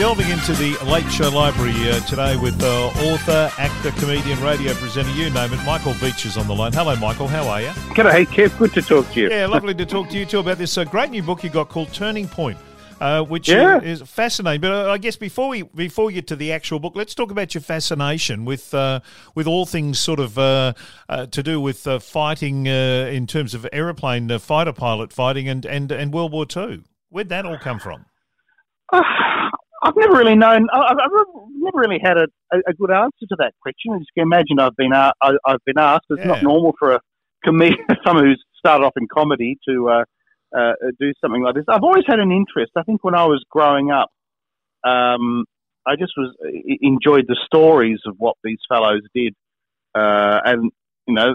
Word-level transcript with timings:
Delving 0.00 0.30
into 0.30 0.54
the 0.54 0.82
Late 0.90 1.12
Show 1.12 1.28
Library 1.28 1.74
uh, 1.90 2.00
today 2.06 2.34
with 2.34 2.58
uh, 2.62 2.86
author, 3.12 3.50
actor, 3.58 3.90
comedian, 4.00 4.42
radio 4.42 4.72
presenter, 4.72 5.10
you 5.10 5.28
name 5.28 5.52
it. 5.52 5.62
Michael 5.66 5.92
Veitch 5.92 6.24
is 6.24 6.38
on 6.38 6.48
the 6.48 6.54
line. 6.54 6.72
Hello, 6.72 6.96
Michael. 6.96 7.28
How 7.28 7.46
are 7.46 7.60
you? 7.60 7.68
G'day, 7.92 8.24
Kev. 8.24 8.56
Good 8.56 8.72
to 8.72 8.80
talk 8.80 9.10
to 9.12 9.20
you. 9.20 9.28
Yeah, 9.28 9.44
lovely 9.44 9.74
to 9.74 9.84
talk 9.84 10.08
to 10.08 10.18
you 10.18 10.24
too 10.24 10.38
about 10.38 10.56
this 10.56 10.78
uh, 10.78 10.84
great 10.84 11.10
new 11.10 11.22
book 11.22 11.44
you 11.44 11.50
got 11.50 11.68
called 11.68 11.92
Turning 11.92 12.28
Point. 12.28 12.56
Uh, 12.98 13.22
which 13.24 13.50
Yeah. 13.50 13.78
is 13.82 14.00
fascinating, 14.00 14.62
but 14.62 14.72
uh, 14.72 14.90
I 14.90 14.96
guess 14.96 15.16
before 15.16 15.48
we 15.50 15.62
before 15.64 16.06
we 16.06 16.14
get 16.14 16.26
to 16.28 16.36
the 16.36 16.50
actual 16.52 16.78
book, 16.80 16.94
let's 16.96 17.14
talk 17.14 17.30
about 17.30 17.54
your 17.54 17.60
fascination 17.60 18.46
with 18.46 18.72
uh, 18.72 19.00
with 19.34 19.46
all 19.46 19.66
things 19.66 20.00
sort 20.00 20.18
of 20.18 20.38
uh, 20.38 20.72
uh, 21.10 21.26
to 21.26 21.42
do 21.42 21.60
with 21.60 21.86
uh, 21.86 21.98
fighting 21.98 22.66
uh, 22.68 23.10
in 23.12 23.26
terms 23.26 23.52
of 23.52 23.66
aeroplane 23.70 24.30
uh, 24.30 24.38
fighter 24.38 24.72
pilot 24.72 25.12
fighting 25.12 25.46
and, 25.46 25.66
and, 25.66 25.92
and 25.92 26.14
World 26.14 26.32
War 26.32 26.46
Two. 26.46 26.84
Where'd 27.10 27.28
that 27.28 27.44
all 27.44 27.58
come 27.58 27.78
from? 27.78 28.06
Uh, 29.82 29.88
I've 29.88 29.96
never 29.96 30.14
really 30.14 30.36
known. 30.36 30.68
I've, 30.72 30.96
I've 30.98 31.10
never 31.52 31.78
really 31.78 32.00
had 32.02 32.16
a, 32.16 32.26
a, 32.52 32.74
good 32.74 32.90
answer 32.90 33.26
to 33.28 33.36
that 33.38 33.52
question. 33.60 33.94
As 33.94 34.00
you 34.00 34.06
can 34.14 34.22
imagine, 34.22 34.58
I've 34.58 34.76
been 34.76 34.92
a- 34.92 35.12
I, 35.20 35.32
I've 35.46 35.64
been 35.64 35.78
asked. 35.78 36.06
It's 36.10 36.20
Yeah. 36.20 36.28
not 36.28 36.42
normal 36.42 36.74
for 36.78 36.92
a 36.92 37.00
comedian, 37.44 37.84
someone 38.06 38.26
who's 38.26 38.42
started 38.58 38.84
off 38.84 38.92
in 38.96 39.08
comedy, 39.12 39.58
to 39.68 39.88
uh, 39.88 40.04
uh, 40.56 40.72
do 40.98 41.12
something 41.20 41.42
like 41.42 41.54
this. 41.54 41.64
I've 41.68 41.82
always 41.82 42.04
had 42.06 42.20
an 42.20 42.32
interest. 42.32 42.72
I 42.76 42.82
think 42.82 43.04
when 43.04 43.14
I 43.14 43.24
was 43.24 43.44
growing 43.50 43.90
up, 43.90 44.10
um, 44.84 45.44
I 45.86 45.96
just 45.96 46.12
was 46.16 46.34
e- 46.46 46.78
enjoyed 46.82 47.26
the 47.26 47.36
stories 47.46 48.00
of 48.06 48.14
what 48.18 48.36
these 48.44 48.58
fellows 48.68 49.02
did, 49.14 49.34
uh, 49.94 50.40
and 50.44 50.70
you 51.06 51.14
know, 51.14 51.34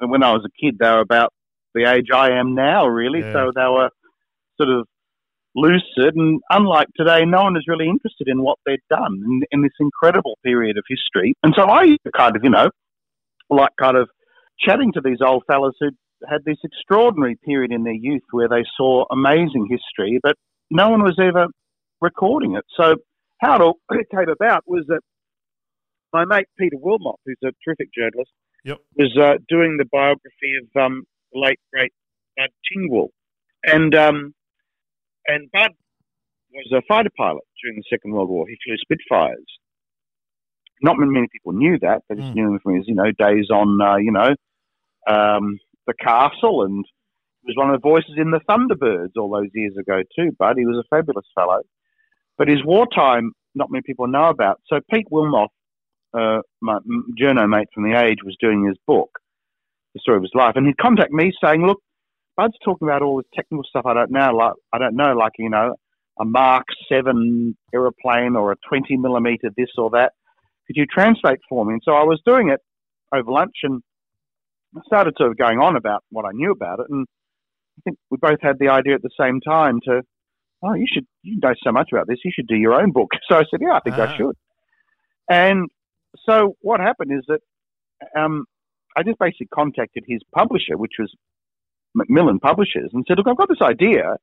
when 0.00 0.22
I 0.22 0.32
was 0.32 0.44
a 0.44 0.64
kid, 0.64 0.78
they 0.78 0.88
were 0.90 1.00
about 1.00 1.32
the 1.74 1.84
age 1.90 2.06
I 2.12 2.30
am 2.32 2.54
now, 2.54 2.86
really. 2.86 3.20
Yeah. 3.20 3.32
So 3.32 3.52
they 3.54 3.62
were 3.62 3.90
sort 4.56 4.70
of 4.70 4.86
lucid, 5.60 6.14
and 6.14 6.40
unlike 6.50 6.88
today, 6.96 7.24
no 7.24 7.42
one 7.42 7.56
is 7.56 7.64
really 7.66 7.88
interested 7.88 8.28
in 8.28 8.42
what 8.42 8.58
they've 8.66 8.78
done 8.90 9.20
in, 9.24 9.42
in 9.50 9.62
this 9.62 9.72
incredible 9.80 10.38
period 10.44 10.76
of 10.78 10.84
history. 10.88 11.34
And 11.42 11.54
so 11.56 11.68
I 11.68 11.96
kind 12.16 12.36
of, 12.36 12.44
you 12.44 12.50
know, 12.50 12.70
like 13.50 13.72
kind 13.80 13.96
of 13.96 14.08
chatting 14.60 14.92
to 14.92 15.00
these 15.02 15.18
old 15.24 15.44
fellas 15.46 15.74
who 15.80 15.90
had 16.28 16.44
this 16.44 16.58
extraordinary 16.64 17.36
period 17.44 17.72
in 17.72 17.84
their 17.84 17.94
youth 17.94 18.22
where 18.30 18.48
they 18.48 18.64
saw 18.76 19.04
amazing 19.10 19.68
history, 19.70 20.18
but 20.22 20.36
no 20.70 20.90
one 20.90 21.02
was 21.02 21.18
ever 21.20 21.46
recording 22.00 22.56
it. 22.56 22.64
So 22.76 22.96
how 23.40 23.56
it 23.56 23.60
all 23.60 23.78
came 23.90 24.28
about 24.28 24.64
was 24.66 24.84
that 24.88 25.00
my 26.12 26.24
mate 26.24 26.46
Peter 26.58 26.76
Wilmoth, 26.76 27.16
who's 27.24 27.36
a 27.44 27.52
terrific 27.64 27.88
journalist, 27.94 28.30
Yep. 28.64 28.78
was 28.96 29.16
uh, 29.16 29.34
doing 29.48 29.76
the 29.78 29.84
biography 29.84 30.56
of 30.60 30.82
um, 30.82 31.04
the 31.32 31.38
late 31.38 31.60
great 31.72 31.92
Bud 32.36 32.48
Tingwell, 32.66 33.08
and 33.64 33.94
um, 33.94 34.34
and 35.28 35.50
Bud 35.52 35.72
was 36.52 36.72
a 36.72 36.82
fighter 36.88 37.10
pilot 37.16 37.44
during 37.62 37.76
the 37.78 37.84
Second 37.90 38.12
World 38.12 38.30
War. 38.30 38.46
He 38.48 38.56
flew 38.64 38.76
Spitfires. 38.78 39.46
Not 40.80 40.96
many 40.96 41.26
people 41.32 41.52
knew 41.52 41.78
that. 41.80 42.02
They 42.08 42.16
just 42.16 42.28
Mm. 42.28 42.34
knew 42.34 42.52
him 42.52 42.58
from 42.60 42.76
his, 42.76 42.88
you 42.88 42.94
know, 42.94 43.10
days 43.12 43.50
on, 43.50 43.80
uh, 43.80 43.96
you 43.96 44.12
know, 44.12 44.34
um, 45.06 45.58
the 45.86 45.94
castle, 45.94 46.62
and 46.62 46.84
he 47.42 47.46
was 47.46 47.56
one 47.56 47.70
of 47.72 47.80
the 47.80 47.88
voices 47.88 48.14
in 48.16 48.30
the 48.30 48.40
Thunderbirds 48.48 49.16
all 49.16 49.30
those 49.30 49.50
years 49.54 49.76
ago 49.76 50.02
too. 50.16 50.32
Bud, 50.38 50.56
he 50.56 50.66
was 50.66 50.76
a 50.76 50.84
fabulous 50.94 51.26
fellow, 51.34 51.62
but 52.36 52.48
his 52.48 52.64
wartime, 52.64 53.32
not 53.54 53.70
many 53.70 53.82
people 53.82 54.06
know 54.06 54.28
about. 54.28 54.60
So 54.66 54.80
Pete 54.90 55.08
Wilmoth, 55.10 55.48
uh, 56.14 56.42
my 56.60 56.78
journo 57.20 57.48
mate 57.48 57.68
from 57.74 57.84
the 57.90 57.98
Age, 57.98 58.18
was 58.24 58.36
doing 58.40 58.64
his 58.64 58.76
book, 58.86 59.10
the 59.94 60.00
story 60.00 60.16
of 60.18 60.22
his 60.22 60.34
life, 60.34 60.54
and 60.56 60.66
he'd 60.66 60.78
contact 60.78 61.10
me 61.10 61.32
saying, 61.42 61.66
"Look, 61.66 61.82
Bud's 62.38 62.56
talking 62.64 62.86
about 62.86 63.02
all 63.02 63.16
this 63.16 63.26
technical 63.34 63.64
stuff 63.64 63.84
I 63.84 63.94
don't 63.94 64.12
know, 64.12 64.30
like 64.30 64.52
I 64.72 64.78
don't 64.78 64.94
know, 64.94 65.12
like 65.12 65.32
you 65.38 65.50
know, 65.50 65.74
a 66.20 66.24
Mark 66.24 66.66
Seven 66.88 67.56
aeroplane 67.74 68.36
or 68.36 68.52
a 68.52 68.56
twenty 68.68 68.96
millimeter 68.96 69.50
this 69.56 69.70
or 69.76 69.90
that. 69.90 70.12
Could 70.68 70.76
you 70.76 70.86
translate 70.86 71.40
for 71.48 71.64
me?" 71.66 71.74
And 71.74 71.82
so 71.84 71.92
I 71.92 72.04
was 72.04 72.20
doing 72.24 72.48
it 72.50 72.60
over 73.12 73.30
lunch, 73.30 73.56
and 73.64 73.82
I 74.76 74.80
started 74.86 75.14
sort 75.18 75.32
of 75.32 75.36
going 75.36 75.58
on 75.58 75.76
about 75.76 76.04
what 76.10 76.24
I 76.24 76.30
knew 76.32 76.52
about 76.52 76.78
it, 76.78 76.86
and 76.88 77.06
I 77.78 77.80
think 77.82 77.98
we 78.10 78.18
both 78.18 78.38
had 78.40 78.58
the 78.60 78.68
idea 78.68 78.94
at 78.94 79.02
the 79.02 79.10
same 79.18 79.40
time 79.40 79.80
to, 79.84 80.02
oh, 80.62 80.74
you 80.74 80.86
should, 80.92 81.06
you 81.22 81.38
know 81.42 81.54
so 81.64 81.72
much 81.72 81.88
about 81.92 82.06
this, 82.06 82.18
you 82.24 82.30
should 82.34 82.46
do 82.46 82.56
your 82.56 82.74
own 82.74 82.92
book. 82.92 83.08
So 83.28 83.36
I 83.36 83.44
said, 83.50 83.60
yeah, 83.60 83.74
I 83.74 83.80
think 83.80 83.96
Ah. 83.98 84.12
I 84.12 84.16
should. 84.16 84.36
And 85.30 85.68
so 86.24 86.54
what 86.60 86.80
happened 86.80 87.12
is 87.12 87.24
that 87.28 87.40
um, 88.18 88.46
I 88.96 89.02
just 89.02 89.18
basically 89.18 89.48
contacted 89.54 90.04
his 90.06 90.20
publisher, 90.34 90.76
which 90.76 90.92
was 90.98 91.12
Macmillan 91.94 92.40
Publishers, 92.40 92.90
and 92.92 93.04
said, 93.06 93.18
look, 93.18 93.26
I've 93.26 93.36
got 93.36 93.48
this 93.48 93.62
idea 93.62 94.16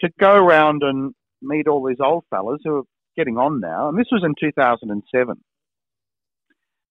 to 0.00 0.10
go 0.18 0.34
around 0.34 0.82
and 0.82 1.14
meet 1.42 1.68
all 1.68 1.86
these 1.86 2.00
old 2.00 2.24
fellas 2.30 2.60
who 2.64 2.76
are 2.76 2.82
getting 3.16 3.38
on 3.38 3.60
now. 3.60 3.88
And 3.88 3.98
this 3.98 4.08
was 4.10 4.22
in 4.24 4.34
2007. 4.40 5.36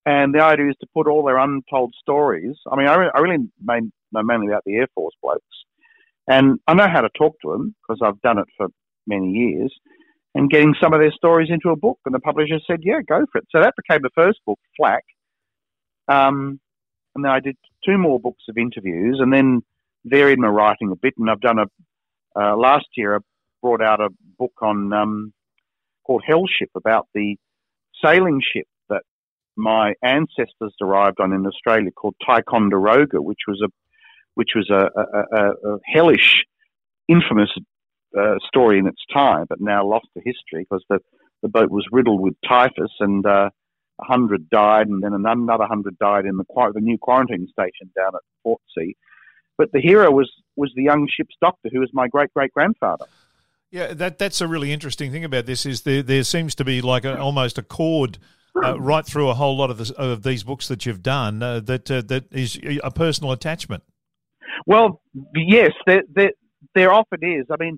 And 0.06 0.34
the 0.34 0.42
idea 0.42 0.70
is 0.70 0.76
to 0.80 0.88
put 0.94 1.08
all 1.08 1.26
their 1.26 1.38
untold 1.38 1.94
stories. 2.00 2.56
I 2.72 2.78
mean, 2.78 2.88
I, 2.88 2.96
re- 2.96 3.12
I 3.14 3.20
really 3.20 3.50
main, 3.62 3.92
know 4.12 4.24
mainly 4.24 4.48
about 4.48 4.64
the 4.66 4.76
Air 4.76 4.88
Force 4.96 5.14
blokes. 5.22 5.44
And 6.28 6.60
I 6.68 6.74
know 6.74 6.88
how 6.88 7.02
to 7.02 7.10
talk 7.18 7.36
to 7.42 7.52
them 7.52 7.76
because 7.82 8.02
I've 8.04 8.22
done 8.22 8.38
it 8.38 8.48
for 8.58 8.68
many 9.06 9.32
years 9.32 9.74
and 10.36 10.50
getting 10.50 10.76
some 10.82 10.94
of 10.94 11.00
their 11.00 11.12
stories 11.12 11.50
into 11.50 11.70
a 11.70 11.76
book. 11.76 12.00
And 12.06 12.14
the 12.14 12.20
publisher 12.20 12.60
said, 12.66 12.82
yeah, 12.84 13.00
go 13.08 13.26
for 13.32 13.40
it. 13.40 13.48
So 13.50 13.60
that 13.62 13.74
became 13.76 14.02
the 14.02 14.10
first 14.16 14.40
book, 14.46 14.60
Flak. 14.78 15.04
Um, 16.08 16.60
and 17.16 17.26
then 17.26 17.32
I 17.32 17.40
did 17.40 17.58
two 17.86 17.98
more 17.98 18.20
books 18.20 18.44
of 18.48 18.58
interviews 18.58 19.20
and 19.20 19.34
then 19.34 19.62
varied 20.10 20.40
my 20.40 20.48
writing 20.48 20.92
a 20.92 20.96
bit. 20.96 21.14
And 21.18 21.30
I've 21.30 21.42
done 21.42 21.60
a, 21.60 21.66
uh, 22.40 22.56
last 22.56 22.88
year, 22.96 23.16
I 23.16 23.20
brought 23.62 23.82
out 23.82 24.00
a 24.02 24.10
book 24.38 24.54
on, 24.62 24.94
um, 24.94 25.34
called 26.04 26.24
Hellship 26.28 26.70
about 26.76 27.08
the 27.14 27.38
sailing 28.04 28.42
ship 28.42 28.68
that 28.90 29.04
my 29.56 29.94
ancestors 30.04 30.74
arrived 30.82 31.20
on 31.20 31.34
in 31.34 31.46
Australia 31.46 31.92
called 31.92 32.16
Ticonderoga, 32.26 33.22
which 33.22 33.42
was 33.48 33.62
a, 33.64 33.70
which 34.36 34.52
was 34.56 34.70
a, 34.70 34.90
a, 34.96 35.42
a, 35.42 35.74
a 35.74 35.80
hellish, 35.86 36.44
infamous 37.08 37.50
uh, 38.18 38.36
story 38.48 38.80
in 38.80 38.88
its 38.88 39.02
time, 39.14 39.46
but 39.50 39.60
now 39.60 39.86
lost 39.86 40.08
to 40.14 40.24
history 40.24 40.66
because 40.70 40.84
the, 40.90 41.00
the 41.42 41.50
boat 41.50 41.70
was 41.70 41.86
riddled 41.92 42.22
with 42.22 42.36
typhus 42.48 42.92
and 43.00 43.26
uh, 43.26 43.50
a 44.00 44.06
hundred 44.06 44.50
died, 44.50 44.88
and 44.88 45.04
then 45.04 45.14
another 45.14 45.66
hundred 45.66 45.98
died 45.98 46.26
in 46.26 46.38
the, 46.38 46.44
the 46.74 46.82
new 46.82 46.98
quarantine 46.98 47.48
station 47.52 47.92
down 47.96 48.14
at 48.16 48.22
Portsea. 48.46 48.94
But 49.58 49.72
the 49.72 49.82
hero 49.82 50.12
was 50.12 50.32
was 50.56 50.72
the 50.76 50.84
young 50.84 51.08
ship's 51.10 51.36
doctor, 51.42 51.70
who 51.72 51.80
was 51.80 51.90
my 51.94 52.08
great 52.08 52.34
great 52.34 52.54
grandfather. 52.54 53.06
Yeah, 53.72 53.94
that 53.94 54.18
that's 54.18 54.42
a 54.42 54.48
really 54.48 54.72
interesting 54.72 55.12
thing 55.12 55.26
about 55.26 55.46
this 55.46 55.66
is 55.66 55.82
there 55.82 56.04
there 56.04 56.24
seems 56.24 56.56
to 56.56 56.64
be 56.64 56.82
like 56.82 57.06
a, 57.06 57.20
almost 57.20 57.58
a 57.58 57.64
chord 57.64 58.18
uh, 58.64 58.80
right 58.80 59.06
through 59.06 59.30
a 59.30 59.34
whole 59.34 59.58
lot 59.58 59.70
of 59.70 59.78
this, 59.78 59.92
of 59.92 60.24
these 60.24 60.44
books 60.44 60.68
that 60.68 60.86
you've 60.86 61.04
done 61.04 61.44
uh, 61.44 61.60
that 61.60 61.92
uh, 61.92 62.02
that 62.08 62.32
is 62.32 62.60
a 62.84 62.92
personal 62.92 63.32
attachment. 63.32 63.84
Well, 64.66 65.02
yes, 65.36 65.72
there, 65.86 66.04
there, 66.14 66.32
there 66.76 66.92
often 66.92 67.20
is. 67.22 67.46
I 67.52 67.56
mean, 67.60 67.78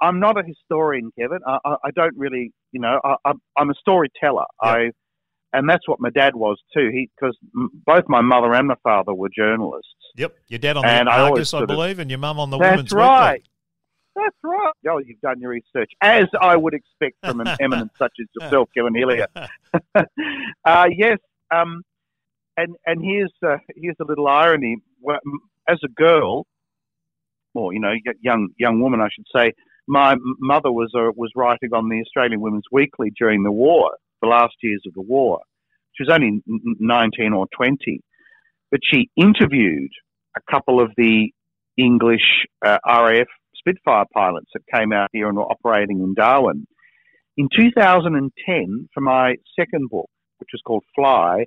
I'm 0.00 0.20
not 0.20 0.38
a 0.38 0.42
historian, 0.46 1.10
Kevin. 1.18 1.40
I, 1.46 1.58
I, 1.64 1.76
I 1.84 1.90
don't 1.94 2.16
really, 2.16 2.52
you 2.72 2.80
know, 2.80 3.00
I, 3.04 3.32
I'm 3.56 3.70
a 3.70 3.74
storyteller. 3.74 4.44
Yeah. 4.62 4.70
I, 4.70 4.90
and 5.52 5.68
that's 5.68 5.86
what 5.86 6.00
my 6.00 6.10
dad 6.10 6.34
was 6.34 6.58
too. 6.74 6.90
He 6.92 7.10
because 7.16 7.36
both 7.86 8.04
my 8.08 8.20
mother 8.20 8.54
and 8.54 8.68
my 8.68 8.76
father 8.82 9.14
were 9.14 9.28
journalists. 9.36 9.88
Yep, 10.16 10.36
your 10.48 10.58
dad 10.58 10.76
on 10.76 10.82
the 10.82 10.88
I 10.88 11.28
Argus, 11.28 11.48
I, 11.48 11.58
sort 11.58 11.62
of- 11.64 11.68
believe, 11.68 11.98
and 11.98 12.10
your 12.10 12.18
mum 12.18 12.38
on 12.38 12.50
the 12.50 12.58
That's 12.58 12.72
Women's 12.72 12.92
right. 12.92 13.32
Weekly. 13.34 13.48
That's 14.14 14.36
right. 14.44 14.72
Oh, 14.90 14.98
you've 14.98 15.20
done 15.20 15.40
your 15.40 15.50
research, 15.50 15.90
as 16.02 16.26
I 16.38 16.54
would 16.54 16.74
expect 16.74 17.16
from 17.24 17.40
an 17.40 17.48
eminence 17.60 17.92
such 17.98 18.12
as 18.20 18.26
yourself, 18.38 18.68
Kevin 18.76 18.94
Hillier. 18.94 19.26
uh, 20.64 20.88
yes, 20.94 21.18
um, 21.50 21.82
and 22.56 22.76
and 22.86 23.02
here's 23.02 23.32
uh, 23.46 23.56
here's 23.74 23.96
a 24.00 24.04
little 24.04 24.28
irony. 24.28 24.76
As 25.68 25.78
a 25.84 25.88
girl, 25.88 26.46
or 27.54 27.72
you 27.72 27.80
know, 27.80 27.94
young 28.20 28.48
young 28.58 28.80
woman, 28.80 29.00
I 29.00 29.08
should 29.14 29.26
say, 29.34 29.52
my 29.86 30.16
mother 30.38 30.70
was 30.70 30.92
uh, 30.94 31.12
was 31.16 31.30
writing 31.34 31.70
on 31.72 31.88
the 31.88 32.00
Australian 32.00 32.40
Women's 32.40 32.66
Weekly 32.70 33.12
during 33.18 33.42
the 33.42 33.52
war, 33.52 33.92
the 34.22 34.28
last 34.28 34.54
years 34.62 34.82
of 34.86 34.94
the 34.94 35.02
war. 35.02 35.40
She 35.94 36.04
was 36.04 36.10
only 36.14 36.28
n- 36.28 36.42
n- 36.48 36.76
nineteen 36.78 37.32
or 37.32 37.46
twenty, 37.54 38.00
but 38.70 38.80
she 38.82 39.10
interviewed 39.16 39.90
a 40.36 40.40
couple 40.50 40.80
of 40.80 40.92
the 40.96 41.30
English 41.76 42.46
uh, 42.64 42.78
RAF 42.86 43.26
Spitfire 43.54 44.04
pilots 44.14 44.46
that 44.54 44.62
came 44.74 44.92
out 44.92 45.08
here 45.12 45.28
and 45.28 45.36
were 45.36 45.44
operating 45.50 46.00
in 46.00 46.14
Darwin. 46.14 46.66
In 47.36 47.48
2010, 47.54 48.88
for 48.92 49.00
my 49.00 49.36
second 49.58 49.88
book, 49.90 50.08
which 50.38 50.50
was 50.52 50.60
called 50.66 50.84
Fly, 50.94 51.46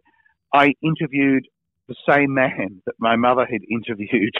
I 0.53 0.73
interviewed 0.81 1.45
the 1.87 1.95
same 2.09 2.33
man 2.33 2.81
that 2.85 2.95
my 2.99 3.15
mother 3.15 3.45
had 3.45 3.61
interviewed. 3.69 4.33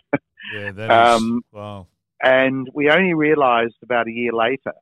Yeah, 0.54 0.72
that 0.72 0.92
is 1.16 1.22
Um, 1.22 1.42
wow. 1.52 1.88
and 2.24 2.68
we 2.74 2.90
only 2.90 3.14
realised 3.14 3.76
about 3.84 4.08
a 4.08 4.12
year 4.12 4.32
later. 4.32 4.74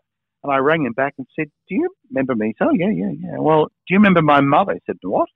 And 0.44 0.52
I 0.52 0.58
rang 0.58 0.86
him 0.86 0.94
back 0.94 1.14
and 1.18 1.28
said, 1.38 1.48
"Do 1.70 1.76
you 1.76 1.90
remember 2.10 2.36
me?" 2.36 2.54
Said, 2.58 2.68
"Oh 2.68 2.74
yeah, 2.74 2.90
yeah, 2.90 3.12
yeah." 3.18 3.38
Well, 3.38 3.66
do 3.66 3.94
you 3.94 3.98
remember 3.98 4.22
my 4.22 4.42
mother? 4.42 4.74
He 4.74 4.82
said, 4.86 4.98
"What?" 5.02 5.30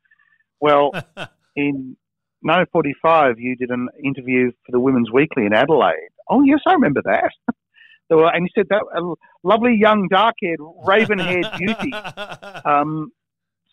Well, 0.59 0.92
in 1.56 1.95
1945, 2.42 3.39
you 3.39 3.56
did 3.56 3.69
an 3.69 3.89
interview 4.04 4.51
for 4.65 4.71
the 4.71 4.80
Women's 4.80 5.12
Weekly 5.12 5.45
in 5.45 5.54
Adelaide. 5.54 6.09
Oh 6.30 6.44
yes, 6.44 6.59
I 6.68 6.74
remember 6.74 7.01
that. 7.06 7.31
were, 8.15 8.33
and 8.33 8.45
he 8.45 8.51
said 8.56 8.68
that 8.69 8.83
a 8.95 9.13
lovely 9.44 9.75
young 9.75 10.07
dark-haired, 10.09 10.59
raven-haired 10.86 11.48
beauty 11.57 11.94
um, 12.65 13.12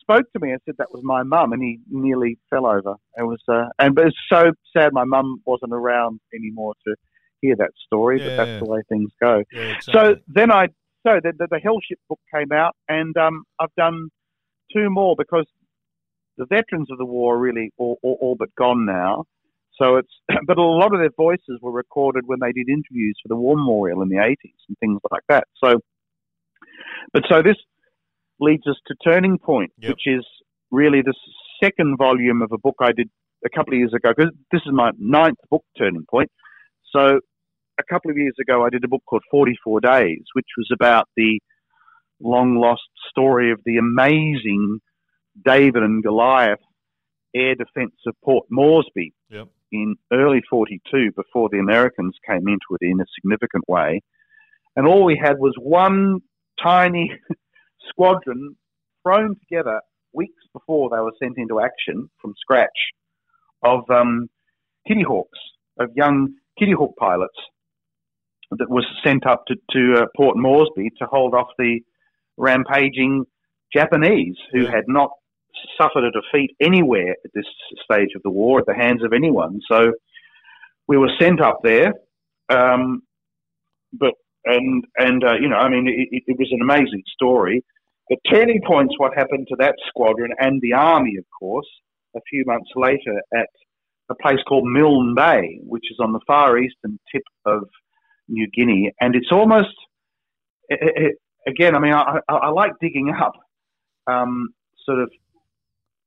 spoke 0.00 0.26
to 0.32 0.40
me. 0.40 0.52
I 0.52 0.58
said 0.64 0.74
that 0.78 0.92
was 0.92 1.02
my 1.04 1.22
mum, 1.22 1.52
and 1.52 1.62
he 1.62 1.80
nearly 1.90 2.38
fell 2.50 2.66
over. 2.66 2.96
It 3.16 3.22
was, 3.22 3.40
uh, 3.48 3.66
and 3.78 3.94
but 3.94 4.06
it's 4.06 4.16
so 4.28 4.52
sad 4.76 4.92
my 4.92 5.04
mum 5.04 5.42
wasn't 5.44 5.72
around 5.72 6.20
anymore 6.34 6.74
to 6.86 6.96
hear 7.40 7.56
that 7.56 7.70
story. 7.86 8.20
Yeah, 8.20 8.28
but 8.28 8.36
that's 8.36 8.48
yeah. 8.48 8.58
the 8.58 8.64
way 8.64 8.80
things 8.88 9.10
go. 9.20 9.42
Yeah, 9.52 9.60
exactly. 9.62 9.92
So 9.92 10.16
then 10.28 10.50
I, 10.50 10.68
so 11.06 11.20
the, 11.22 11.32
the, 11.38 11.46
the 11.50 11.60
Hellship 11.64 11.98
book 12.08 12.20
came 12.34 12.52
out, 12.52 12.74
and 12.88 13.16
um, 13.16 13.44
I've 13.60 13.74
done 13.76 14.08
two 14.72 14.90
more 14.90 15.14
because 15.16 15.46
the 16.36 16.46
veterans 16.46 16.90
of 16.90 16.98
the 16.98 17.04
war 17.04 17.36
are 17.36 17.38
really 17.38 17.70
all, 17.76 17.98
all, 18.02 18.18
all 18.20 18.36
but 18.36 18.54
gone 18.56 18.86
now. 18.86 19.24
So 19.80 19.96
it's, 19.96 20.12
but 20.46 20.58
a 20.58 20.62
lot 20.62 20.94
of 20.94 21.00
their 21.00 21.10
voices 21.16 21.58
were 21.60 21.72
recorded 21.72 22.24
when 22.26 22.38
they 22.40 22.52
did 22.52 22.68
interviews 22.68 23.16
for 23.22 23.28
the 23.28 23.36
War 23.36 23.56
Memorial 23.56 24.02
in 24.02 24.08
the 24.08 24.16
80s 24.16 24.54
and 24.68 24.78
things 24.78 25.00
like 25.10 25.22
that. 25.28 25.44
So, 25.62 25.80
but 27.12 27.24
so 27.28 27.42
this 27.42 27.56
leads 28.40 28.66
us 28.66 28.76
to 28.86 28.94
Turning 29.04 29.38
Point, 29.38 29.72
Yep. 29.78 29.90
which 29.90 30.02
is 30.06 30.24
really 30.70 31.02
the 31.02 31.14
second 31.62 31.96
volume 31.98 32.42
of 32.42 32.50
a 32.52 32.58
book 32.58 32.76
I 32.80 32.92
did 32.92 33.08
a 33.44 33.50
couple 33.50 33.74
of 33.74 33.78
years 33.78 33.92
ago. 33.94 34.12
Because 34.16 34.32
this 34.50 34.62
is 34.66 34.72
my 34.72 34.90
ninth 34.98 35.38
book, 35.50 35.64
Turning 35.78 36.04
Point. 36.10 36.30
So 36.90 37.20
a 37.78 37.82
couple 37.82 38.10
of 38.10 38.16
years 38.16 38.34
ago, 38.40 38.64
I 38.64 38.70
did 38.70 38.84
a 38.84 38.88
book 38.88 39.02
called 39.06 39.22
44 39.30 39.80
Days, 39.80 40.22
which 40.34 40.46
was 40.56 40.68
about 40.72 41.08
the 41.16 41.40
long 42.20 42.56
lost 42.56 42.82
story 43.10 43.52
of 43.52 43.60
the 43.64 43.76
amazing 43.76 44.80
David 45.44 45.82
and 45.82 46.02
Goliath 46.02 46.60
air 47.34 47.54
defense 47.54 47.94
of 48.06 48.14
Port 48.24 48.46
Moresby 48.50 49.12
Yep. 49.30 49.48
in 49.72 49.96
early 50.12 50.40
42 50.48 51.10
before 51.16 51.48
the 51.50 51.58
Americans 51.58 52.14
came 52.26 52.46
into 52.46 52.78
it 52.80 52.82
in 52.82 53.00
a 53.00 53.04
significant 53.20 53.64
way. 53.68 54.00
And 54.76 54.86
all 54.86 55.04
we 55.04 55.20
had 55.20 55.38
was 55.38 55.54
one 55.58 56.20
tiny 56.62 57.12
squadron 57.88 58.56
thrown 59.02 59.34
together 59.40 59.80
weeks 60.12 60.42
before 60.52 60.90
they 60.90 61.00
were 61.00 61.12
sent 61.20 61.36
into 61.36 61.60
action 61.60 62.08
from 62.22 62.34
scratch 62.40 62.68
of 63.64 63.80
um, 63.90 64.28
Kitty 64.86 65.02
Hawks, 65.02 65.38
of 65.78 65.90
young 65.96 66.34
Kitty 66.56 66.72
Hawk 66.72 66.94
pilots 66.96 67.36
that 68.58 68.70
was 68.70 68.86
sent 69.04 69.26
up 69.26 69.44
to, 69.46 69.54
to 69.72 70.02
uh, 70.02 70.06
Port 70.16 70.36
Moresby 70.36 70.90
to 70.98 71.06
hold 71.06 71.34
off 71.34 71.48
the 71.58 71.80
rampaging 72.36 73.24
Japanese 73.74 74.36
who 74.52 74.66
had 74.66 74.84
not 74.86 75.10
suffered 75.80 76.04
a 76.04 76.10
defeat 76.10 76.54
anywhere 76.60 77.14
at 77.24 77.30
this 77.34 77.46
stage 77.84 78.10
of 78.16 78.22
the 78.22 78.30
war 78.30 78.60
at 78.60 78.66
the 78.66 78.74
hands 78.74 79.02
of 79.04 79.12
anyone. 79.12 79.60
So 79.70 79.92
we 80.86 80.96
were 80.96 81.10
sent 81.20 81.40
up 81.40 81.60
there, 81.62 81.94
um, 82.48 83.02
but 83.92 84.14
and 84.44 84.84
and 84.96 85.24
uh, 85.24 85.34
you 85.40 85.48
know, 85.48 85.56
I 85.56 85.68
mean, 85.68 85.88
it, 85.88 86.22
it 86.26 86.38
was 86.38 86.48
an 86.52 86.60
amazing 86.60 87.02
story. 87.14 87.64
The 88.10 88.16
turning 88.30 88.60
point's 88.66 88.94
what 88.98 89.16
happened 89.16 89.46
to 89.48 89.56
that 89.60 89.76
squadron 89.88 90.32
and 90.38 90.60
the 90.60 90.74
army, 90.74 91.16
of 91.16 91.24
course, 91.38 91.68
a 92.14 92.20
few 92.28 92.44
months 92.46 92.70
later 92.76 93.22
at 93.34 93.48
a 94.10 94.14
place 94.14 94.40
called 94.46 94.66
Milne 94.66 95.14
Bay, 95.14 95.58
which 95.62 95.84
is 95.90 95.96
on 96.00 96.12
the 96.12 96.20
far 96.26 96.58
eastern 96.58 96.98
tip 97.10 97.22
of 97.46 97.62
New 98.28 98.48
Guinea, 98.48 98.92
and 99.00 99.14
it's 99.14 99.32
almost 99.32 99.74
it, 100.68 100.78
it, 100.82 101.18
again. 101.46 101.74
I 101.74 101.78
mean, 101.78 101.92
I, 101.92 102.18
I, 102.28 102.34
I 102.34 102.48
like 102.50 102.72
digging 102.80 103.10
up 103.10 103.34
um, 104.06 104.48
sort 104.84 105.00
of 105.00 105.10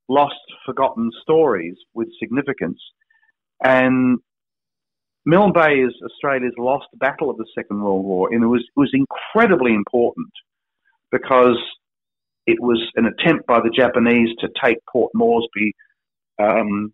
lost, 0.10 0.36
forgotten 0.66 1.12
stories 1.22 1.76
with 1.94 2.08
significance, 2.20 2.80
and 3.64 4.20
Milne 5.26 5.54
Bay 5.54 5.80
is 5.80 5.94
Australia's 6.06 6.54
lost 6.58 6.88
battle 6.96 7.30
of 7.30 7.38
the 7.38 7.46
Second 7.54 7.82
World 7.82 8.06
War, 8.06 8.30
and 8.32 8.44
it 8.44 8.48
was 8.48 8.62
it 8.62 8.80
was 8.80 8.92
incredibly 8.94 9.74
important 9.74 10.32
because 11.12 11.58
it 12.46 12.60
was 12.62 12.82
an 12.96 13.06
attempt 13.06 13.46
by 13.46 13.60
the 13.60 13.70
Japanese 13.70 14.30
to 14.40 14.48
take 14.64 14.78
Port 14.92 15.12
Moresby 15.14 15.74
um, 16.40 16.94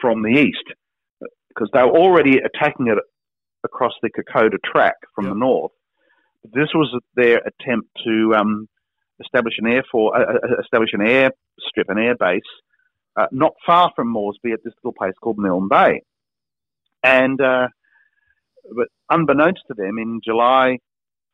from 0.00 0.22
the 0.22 0.28
east 0.28 0.64
because 1.48 1.68
they 1.72 1.82
were 1.82 1.96
already 1.96 2.38
attacking 2.38 2.88
it 2.88 2.98
across 3.64 3.92
the 4.02 4.10
Kokoda 4.10 4.58
Track 4.64 4.96
from 5.14 5.26
Yep. 5.26 5.34
the 5.34 5.38
north. 5.38 5.72
This 6.44 6.68
was 6.74 6.98
their 7.14 7.38
attempt 7.38 7.88
to 8.04 8.34
um, 8.34 8.68
establish 9.20 9.54
an 9.58 9.66
air 9.66 9.84
for 9.90 10.16
uh, 10.16 10.34
uh, 10.34 10.60
establish 10.62 10.90
an 10.92 11.02
air 11.06 11.30
strip, 11.68 11.88
an 11.90 11.98
air 11.98 12.16
base, 12.16 12.40
uh, 13.16 13.26
not 13.30 13.52
far 13.66 13.92
from 13.94 14.08
Moresby 14.08 14.52
at 14.52 14.60
this 14.64 14.72
little 14.82 14.94
place 14.94 15.14
called 15.22 15.38
Milne 15.38 15.68
Bay. 15.68 16.02
And 17.02 17.40
uh, 17.40 17.68
but 18.74 18.88
unbeknownst 19.10 19.62
to 19.68 19.74
them, 19.74 19.98
in 19.98 20.20
July 20.24 20.78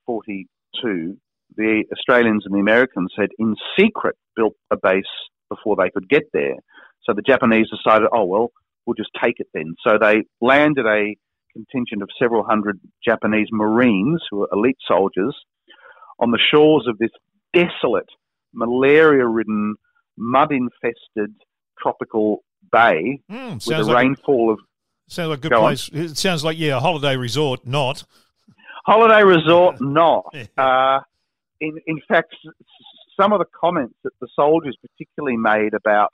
42, 0.06 1.17
the 1.56 1.84
Australians 1.93 2.44
and 2.44 2.55
the 2.55 2.61
Americans 2.61 3.12
had 3.17 3.31
in 3.38 3.55
secret 3.78 4.17
built 4.34 4.55
a 4.70 4.76
base 4.76 5.05
before 5.49 5.76
they 5.76 5.90
could 5.90 6.08
get 6.08 6.25
there. 6.32 6.55
So 7.05 7.12
the 7.14 7.23
Japanese 7.23 7.69
decided, 7.70 8.08
oh, 8.12 8.25
well, 8.25 8.50
we'll 8.84 8.94
just 8.94 9.11
take 9.23 9.38
it 9.38 9.46
then. 9.55 9.75
So 9.87 9.99
they 10.00 10.25
landed 10.40 10.87
a 10.87 11.17
contingent 11.56 12.03
of 12.03 12.08
several 12.20 12.44
hundred 12.44 12.79
Japanese 13.05 13.49
Marines, 13.50 14.20
who 14.31 14.38
were 14.38 14.49
elite 14.53 14.79
soldiers, 14.87 15.35
on 16.19 16.31
the 16.31 16.38
shores 16.50 16.87
of 16.88 16.99
this 16.99 17.11
desolate, 17.55 18.08
malaria 18.53 19.26
ridden, 19.26 19.75
mud 20.17 20.53
infested 20.53 21.35
tropical 21.82 22.43
bay 22.73 23.20
Mm, 23.31 23.55
with 23.55 23.62
sounds 23.62 23.88
a 23.88 23.93
like 23.93 24.03
rainfall 24.05 24.50
of 24.53 24.58
sounds 25.08 25.29
like 25.31 25.38
a 25.38 25.43
good 25.43 25.50
Go 25.53 25.58
on. 25.58 25.62
place. 25.69 25.88
It 25.93 26.17
sounds 26.17 26.43
like 26.44 26.58
yeah, 26.58 26.76
a 26.76 26.81
holiday 26.81 27.17
resort. 27.17 27.67
Not. 27.67 28.05
holiday 28.87 29.23
resort 29.23 29.76
not. 29.81 30.25
Uh, 30.59 31.00
in, 31.61 31.79
in 31.87 32.00
fact, 32.09 32.35
some 33.19 33.32
of 33.32 33.38
the 33.38 33.47
comments 33.59 33.94
that 34.05 34.12
the 34.20 34.29
soldiers 34.35 34.76
particularly 34.82 35.37
made 35.37 35.75
about 35.75 36.11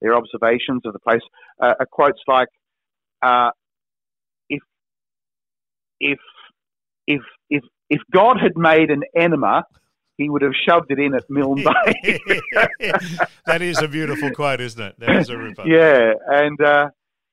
their 0.00 0.14
observations 0.16 0.82
of 0.84 0.92
the 0.92 0.98
place 0.98 1.20
uh, 1.60 1.74
are 1.78 1.86
quotes 1.86 2.20
like, 2.26 2.48
uh, 3.22 3.50
"If 3.50 3.61
if 6.02 6.18
if 7.06 7.22
if 7.48 7.62
if 7.88 8.00
God 8.12 8.38
had 8.40 8.56
made 8.56 8.90
an 8.90 9.02
enema, 9.16 9.64
He 10.18 10.28
would 10.28 10.42
have 10.42 10.52
shoved 10.68 10.90
it 10.90 10.98
in 10.98 11.14
at 11.14 11.24
Milne 11.30 11.64
Bay." 11.64 12.18
that 13.46 13.62
is 13.62 13.80
a 13.80 13.88
beautiful 13.88 14.30
quote, 14.30 14.60
isn't 14.60 14.82
it? 14.82 14.94
That 14.98 15.16
is 15.16 15.30
a 15.30 15.38
ripper. 15.38 15.66
yeah, 15.66 16.12
and 16.28 16.60
uh, 16.60 16.88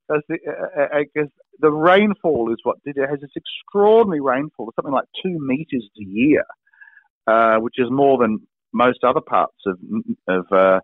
the, 0.08 0.38
uh, 0.48 0.88
I 0.94 1.04
guess 1.16 1.28
the 1.60 1.72
rainfall 1.72 2.52
is 2.52 2.60
what 2.64 2.78
did 2.86 2.98
it. 2.98 3.02
it 3.02 3.10
has 3.10 3.20
this 3.20 3.32
extraordinary 3.36 4.22
rainfall, 4.22 4.72
something 4.76 4.94
like 4.94 5.08
two 5.24 5.38
meters 5.40 5.90
a 6.00 6.04
year, 6.04 6.46
uh, 7.28 7.58
which 7.58 7.76
is 7.78 7.88
more 7.90 8.18
than 8.18 8.40
most 8.74 9.04
other 9.04 9.22
parts 9.22 9.58
of 9.66 9.78
of 10.28 10.46
uh, 10.52 10.80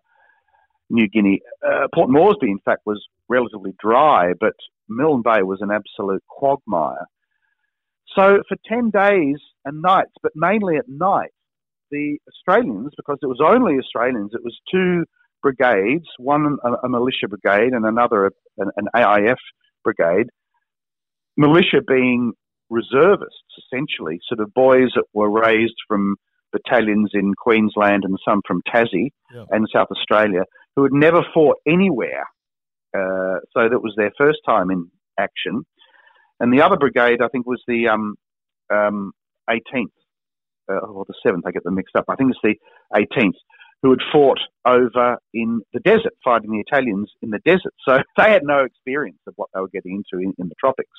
New 0.90 1.08
Guinea. 1.08 1.40
Uh, 1.66 1.86
Port 1.94 2.10
Moresby, 2.10 2.50
in 2.50 2.60
fact, 2.64 2.82
was 2.84 3.04
relatively 3.28 3.74
dry, 3.80 4.32
but 4.38 4.54
Milne 4.88 5.22
Bay 5.22 5.42
was 5.42 5.60
an 5.60 5.70
absolute 5.70 6.22
quagmire. 6.28 7.06
So 8.14 8.38
for 8.48 8.56
ten 8.66 8.90
days 8.90 9.36
and 9.64 9.82
nights, 9.82 10.12
but 10.22 10.32
mainly 10.34 10.76
at 10.76 10.88
night, 10.88 11.30
the 11.90 12.18
Australians, 12.28 12.90
because 12.96 13.18
it 13.22 13.26
was 13.26 13.40
only 13.44 13.78
Australians, 13.78 14.30
it 14.34 14.42
was 14.42 14.58
two 14.70 15.04
brigades, 15.42 16.06
one 16.18 16.58
a, 16.64 16.86
a 16.86 16.88
militia 16.88 17.28
brigade 17.28 17.72
and 17.72 17.84
another 17.84 18.30
an, 18.58 18.70
an 18.76 18.86
AIF 18.94 19.36
brigade. 19.84 20.26
Militia 21.36 21.82
being 21.86 22.32
reservists, 22.70 23.52
essentially, 23.58 24.18
sort 24.28 24.40
of 24.40 24.52
boys 24.54 24.88
that 24.94 25.04
were 25.12 25.30
raised 25.30 25.76
from 25.86 26.16
battalions 26.52 27.10
in 27.12 27.34
Queensland 27.34 28.04
and 28.04 28.16
some 28.26 28.40
from 28.46 28.62
Tassie 28.72 29.10
Yeah. 29.32 29.44
and 29.50 29.66
South 29.72 29.88
Australia, 29.90 30.42
who 30.74 30.82
had 30.84 30.92
never 30.92 31.22
fought 31.34 31.56
anywhere. 31.66 32.24
Uh, 32.96 33.40
so 33.52 33.68
that 33.68 33.80
was 33.82 33.92
their 33.96 34.12
first 34.16 34.38
time 34.46 34.70
in 34.70 34.90
action. 35.18 35.64
And 36.40 36.52
the 36.52 36.62
other 36.62 36.76
brigade, 36.76 37.22
I 37.22 37.28
think, 37.28 37.46
was 37.46 37.62
the 37.66 37.88
um, 37.88 38.16
um, 38.70 39.12
18th 39.48 39.86
uh, 40.70 40.74
or 40.78 41.04
the 41.06 41.14
7th. 41.24 41.42
I 41.46 41.50
get 41.50 41.64
them 41.64 41.74
mixed 41.74 41.96
up. 41.96 42.04
I 42.08 42.16
think 42.16 42.32
it's 42.32 42.40
the 42.42 42.56
18th 42.94 43.36
who 43.82 43.90
had 43.90 44.00
fought 44.10 44.40
over 44.64 45.18
in 45.34 45.60
the 45.72 45.80
desert, 45.80 46.14
fighting 46.24 46.50
the 46.50 46.60
Italians 46.66 47.10
in 47.22 47.30
the 47.30 47.40
desert. 47.44 47.74
So 47.86 47.98
they 48.16 48.30
had 48.30 48.42
no 48.42 48.64
experience 48.64 49.18
of 49.26 49.34
what 49.36 49.50
they 49.54 49.60
were 49.60 49.68
getting 49.68 49.96
into 49.96 50.22
in, 50.22 50.34
in 50.38 50.48
the 50.48 50.54
tropics. 50.58 50.90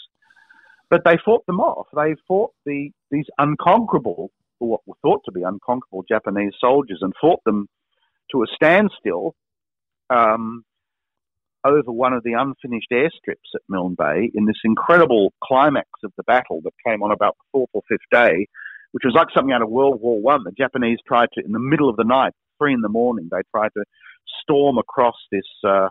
But 0.89 1.01
they 1.03 1.17
fought 1.23 1.45
them 1.47 1.59
off. 1.59 1.87
They 1.93 2.15
fought 2.27 2.51
the 2.65 2.91
these 3.11 3.25
unconquerable, 3.37 4.31
or 4.59 4.67
what 4.69 4.81
were 4.85 4.95
thought 5.01 5.21
to 5.25 5.31
be 5.33 5.41
unconquerable 5.41 6.05
Japanese 6.07 6.53
soldiers, 6.61 6.99
and 7.01 7.13
fought 7.19 7.43
them 7.45 7.67
to 8.31 8.43
a 8.43 8.47
standstill 8.55 9.35
um, 10.09 10.63
over 11.63 11.91
one 11.91 12.13
of 12.13 12.23
the 12.23 12.33
unfinished 12.33 12.91
airstrips 12.91 13.55
at 13.55 13.61
Milne 13.69 13.95
Bay 13.97 14.31
in 14.33 14.45
this 14.45 14.59
incredible 14.63 15.33
climax 15.43 15.89
of 16.03 16.11
the 16.17 16.23
battle 16.23 16.61
that 16.63 16.73
came 16.85 17.03
on 17.03 17.11
about 17.11 17.35
the 17.37 17.45
fourth 17.51 17.69
or 17.73 17.81
fifth 17.89 17.99
day, 18.11 18.47
which 18.91 19.03
was 19.03 19.13
like 19.15 19.27
something 19.35 19.53
out 19.53 19.61
of 19.61 19.69
World 19.69 19.99
War 20.01 20.19
One. 20.21 20.43
The 20.43 20.51
Japanese 20.51 20.99
tried 21.07 21.29
to, 21.33 21.43
in 21.43 21.51
the 21.51 21.59
middle 21.59 21.89
of 21.89 21.97
the 21.97 22.03
night, 22.03 22.33
three 22.57 22.73
in 22.73 22.81
the 22.81 22.89
morning, 22.89 23.29
they 23.31 23.41
tried 23.51 23.71
to 23.77 23.83
storm 24.41 24.77
across 24.77 25.15
this 25.31 25.47
uh, 25.67 25.89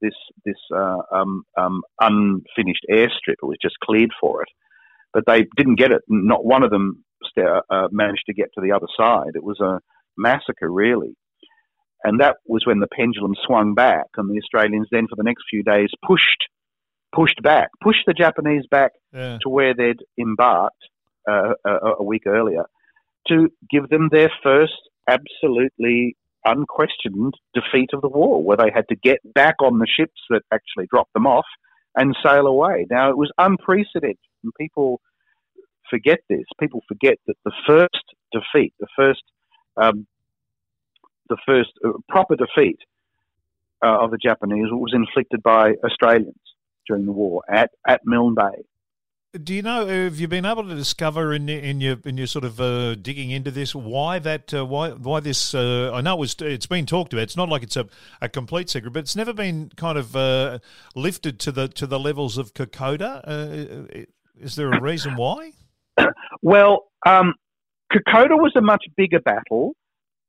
this 0.00 0.14
this 0.44 0.56
uh, 0.74 0.98
um, 1.12 1.42
um, 1.56 1.82
unfinished 2.00 2.86
airstrip. 2.90 3.38
It 3.42 3.46
was 3.46 3.58
just 3.60 3.78
cleared 3.82 4.12
for 4.20 4.42
it, 4.42 4.48
but 5.12 5.24
they 5.26 5.46
didn't 5.56 5.76
get 5.76 5.92
it. 5.92 6.02
Not 6.08 6.44
one 6.44 6.62
of 6.62 6.70
them 6.70 7.04
uh, 7.36 7.88
managed 7.90 8.24
to 8.26 8.34
get 8.34 8.48
to 8.54 8.60
the 8.60 8.72
other 8.72 8.86
side. 8.96 9.32
It 9.34 9.42
was 9.42 9.60
a 9.60 9.80
massacre, 10.16 10.70
really. 10.70 11.16
And 12.04 12.20
that 12.20 12.36
was 12.46 12.64
when 12.64 12.80
the 12.80 12.86
pendulum 12.86 13.34
swung 13.44 13.74
back, 13.74 14.06
and 14.16 14.30
the 14.30 14.38
Australians 14.38 14.88
then, 14.90 15.08
for 15.08 15.16
the 15.16 15.24
next 15.24 15.44
few 15.50 15.62
days, 15.62 15.90
pushed 16.06 16.48
pushed 17.14 17.42
back, 17.42 17.70
pushed 17.82 18.04
the 18.06 18.12
Japanese 18.12 18.64
back 18.70 18.92
yeah. 19.14 19.38
to 19.42 19.48
where 19.48 19.74
they'd 19.74 20.00
embarked 20.18 20.76
uh, 21.28 21.54
a, 21.64 21.70
a, 21.98 22.02
week 22.02 22.22
earlier, 22.26 22.64
to 23.26 23.48
give 23.70 23.88
them 23.88 24.08
their 24.10 24.30
first 24.42 24.78
absolutely 25.08 26.16
unquestioned 26.44 27.34
defeat 27.54 27.90
of 27.92 28.02
the 28.02 28.08
war, 28.08 28.42
where 28.42 28.56
they 28.56 28.70
had 28.72 28.86
to 28.88 28.96
get 28.96 29.18
back 29.34 29.56
on 29.62 29.78
the 29.78 29.86
ships 29.86 30.20
that 30.30 30.42
actually 30.52 30.86
dropped 30.90 31.12
them 31.12 31.26
off 31.26 31.46
and 31.96 32.16
sail 32.24 32.46
away. 32.46 32.86
Now, 32.90 33.10
it 33.10 33.16
was 33.16 33.30
unprecedented, 33.38 34.18
and 34.42 34.52
people 34.58 35.00
forget 35.90 36.20
this. 36.28 36.44
People 36.60 36.82
forget 36.88 37.16
that 37.26 37.36
the 37.44 37.52
first 37.66 38.04
defeat, 38.32 38.72
the 38.78 38.86
first, 38.96 39.22
um, 39.76 40.06
the 41.28 41.36
first 41.46 41.70
uh, 41.84 41.92
proper 42.08 42.36
defeat 42.36 42.78
uh, 43.84 43.98
of 44.00 44.10
the 44.10 44.18
Japanese 44.18 44.66
was 44.70 44.92
inflicted 44.94 45.42
by 45.42 45.72
Australians 45.84 46.34
during 46.86 47.06
the 47.06 47.12
war 47.12 47.42
at, 47.48 47.70
at 47.86 48.00
Milne 48.04 48.34
Bay. 48.34 48.64
Do 49.42 49.54
you 49.54 49.60
know? 49.60 49.86
Have 49.86 50.18
you 50.18 50.26
been 50.26 50.46
able 50.46 50.66
to 50.66 50.74
discover 50.74 51.34
in 51.34 51.50
in 51.50 51.82
your 51.82 51.98
in 52.06 52.16
your 52.16 52.26
sort 52.26 52.46
of 52.46 52.58
uh, 52.58 52.94
digging 52.94 53.30
into 53.30 53.50
this 53.50 53.74
why 53.74 54.18
that 54.20 54.54
uh, 54.54 54.64
why 54.64 54.92
why 54.92 55.20
this? 55.20 55.54
Uh, 55.54 55.90
I 55.92 56.00
know 56.00 56.14
it 56.14 56.20
was 56.20 56.36
it's 56.40 56.64
been 56.64 56.86
talked 56.86 57.12
about. 57.12 57.24
It's 57.24 57.36
not 57.36 57.50
like 57.50 57.62
it's 57.62 57.76
a, 57.76 57.86
a 58.22 58.30
complete 58.30 58.70
secret, 58.70 58.94
but 58.94 59.00
it's 59.00 59.14
never 59.14 59.34
been 59.34 59.70
kind 59.76 59.98
of 59.98 60.16
uh, 60.16 60.60
lifted 60.94 61.38
to 61.40 61.52
the 61.52 61.68
to 61.68 61.86
the 61.86 62.00
levels 62.00 62.38
of 62.38 62.54
Kokoda. 62.54 63.20
Uh, 63.22 64.04
is 64.40 64.56
there 64.56 64.72
a 64.72 64.80
reason 64.80 65.16
why? 65.16 65.52
well, 66.42 66.86
um, 67.04 67.34
Kokoda 67.92 68.36
was 68.38 68.54
a 68.56 68.62
much 68.62 68.86
bigger 68.96 69.20
battle. 69.20 69.74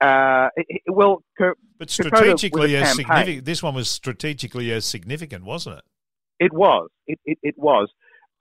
Uh, 0.02 0.48
it, 0.56 0.82
well, 0.88 1.24
but 1.78 1.90
strategically 1.90 2.76
as 2.76 2.96
significant. 2.96 3.46
This 3.46 3.62
one 3.62 3.76
was 3.76 3.90
strategically 3.90 4.72
as 4.72 4.86
significant, 4.86 5.44
wasn't 5.44 5.80
it? 5.80 5.84
It 6.40 6.54
was. 6.54 6.90
It, 7.08 7.20
it, 7.26 7.38
it 7.44 7.56
was. 7.58 7.90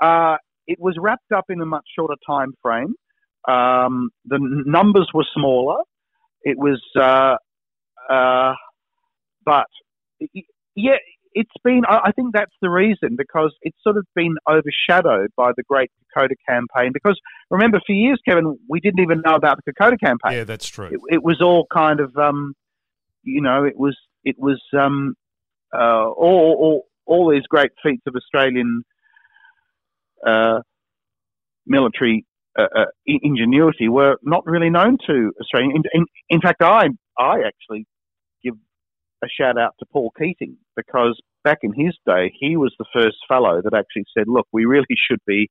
Uh, 0.00 0.36
it 0.66 0.78
was 0.78 0.96
wrapped 1.00 1.32
up 1.34 1.46
in 1.48 1.60
a 1.60 1.66
much 1.66 1.84
shorter 1.96 2.14
time 2.26 2.52
frame. 2.62 2.94
Um, 3.48 4.10
the 4.24 4.38
numbers 4.40 5.08
were 5.14 5.26
smaller. 5.34 5.82
It 6.42 6.58
was, 6.58 6.80
uh, 6.96 7.36
uh, 8.12 8.54
but 9.44 9.66
yeah, 10.76 10.96
it's 11.34 11.50
been. 11.64 11.82
I 11.88 12.12
think 12.12 12.32
that's 12.32 12.54
the 12.60 12.70
reason 12.70 13.16
because 13.16 13.54
it's 13.62 13.76
sort 13.82 13.96
of 13.96 14.06
been 14.14 14.36
overshadowed 14.48 15.30
by 15.36 15.52
the 15.56 15.62
Great 15.62 15.90
Kokoda 16.16 16.34
campaign. 16.48 16.92
Because 16.92 17.18
remember, 17.50 17.80
for 17.86 17.92
years, 17.92 18.20
Kevin, 18.26 18.58
we 18.68 18.80
didn't 18.80 19.00
even 19.00 19.22
know 19.24 19.34
about 19.34 19.58
the 19.64 19.72
Kokoda 19.72 19.98
campaign. 19.98 20.32
Yeah, 20.32 20.44
that's 20.44 20.68
true. 20.68 20.86
It, 20.86 21.00
it 21.08 21.22
was 21.22 21.40
all 21.40 21.66
kind 21.72 22.00
of, 22.00 22.16
um, 22.16 22.54
you 23.22 23.40
know, 23.40 23.64
it 23.64 23.78
was 23.78 23.96
it 24.24 24.36
was 24.38 24.60
um, 24.78 25.14
uh, 25.74 26.08
all, 26.08 26.56
all 26.58 26.86
all 27.06 27.30
these 27.30 27.46
great 27.48 27.70
feats 27.82 28.02
of 28.06 28.14
Australian 28.14 28.84
uh, 30.26 30.60
military 31.66 32.24
uh, 32.58 32.66
uh, 32.74 32.84
ingenuity 33.06 33.88
were 33.88 34.16
not 34.22 34.44
really 34.46 34.70
known 34.70 34.98
to 35.06 35.32
Australian. 35.40 35.76
In, 35.76 35.82
in, 35.92 36.06
in, 36.28 36.40
fact, 36.40 36.62
I 36.62 36.88
I 37.18 37.42
actually 37.46 37.86
a 39.22 39.28
shout 39.28 39.58
out 39.58 39.74
to 39.80 39.86
Paul 39.86 40.12
Keating 40.18 40.56
because 40.76 41.20
back 41.44 41.58
in 41.62 41.72
his 41.72 41.94
day, 42.06 42.32
he 42.38 42.56
was 42.56 42.74
the 42.78 42.86
first 42.92 43.16
fellow 43.26 43.60
that 43.62 43.74
actually 43.74 44.04
said, 44.16 44.28
"Look, 44.28 44.46
we 44.52 44.64
really 44.64 44.86
should 45.10 45.20
be." 45.26 45.50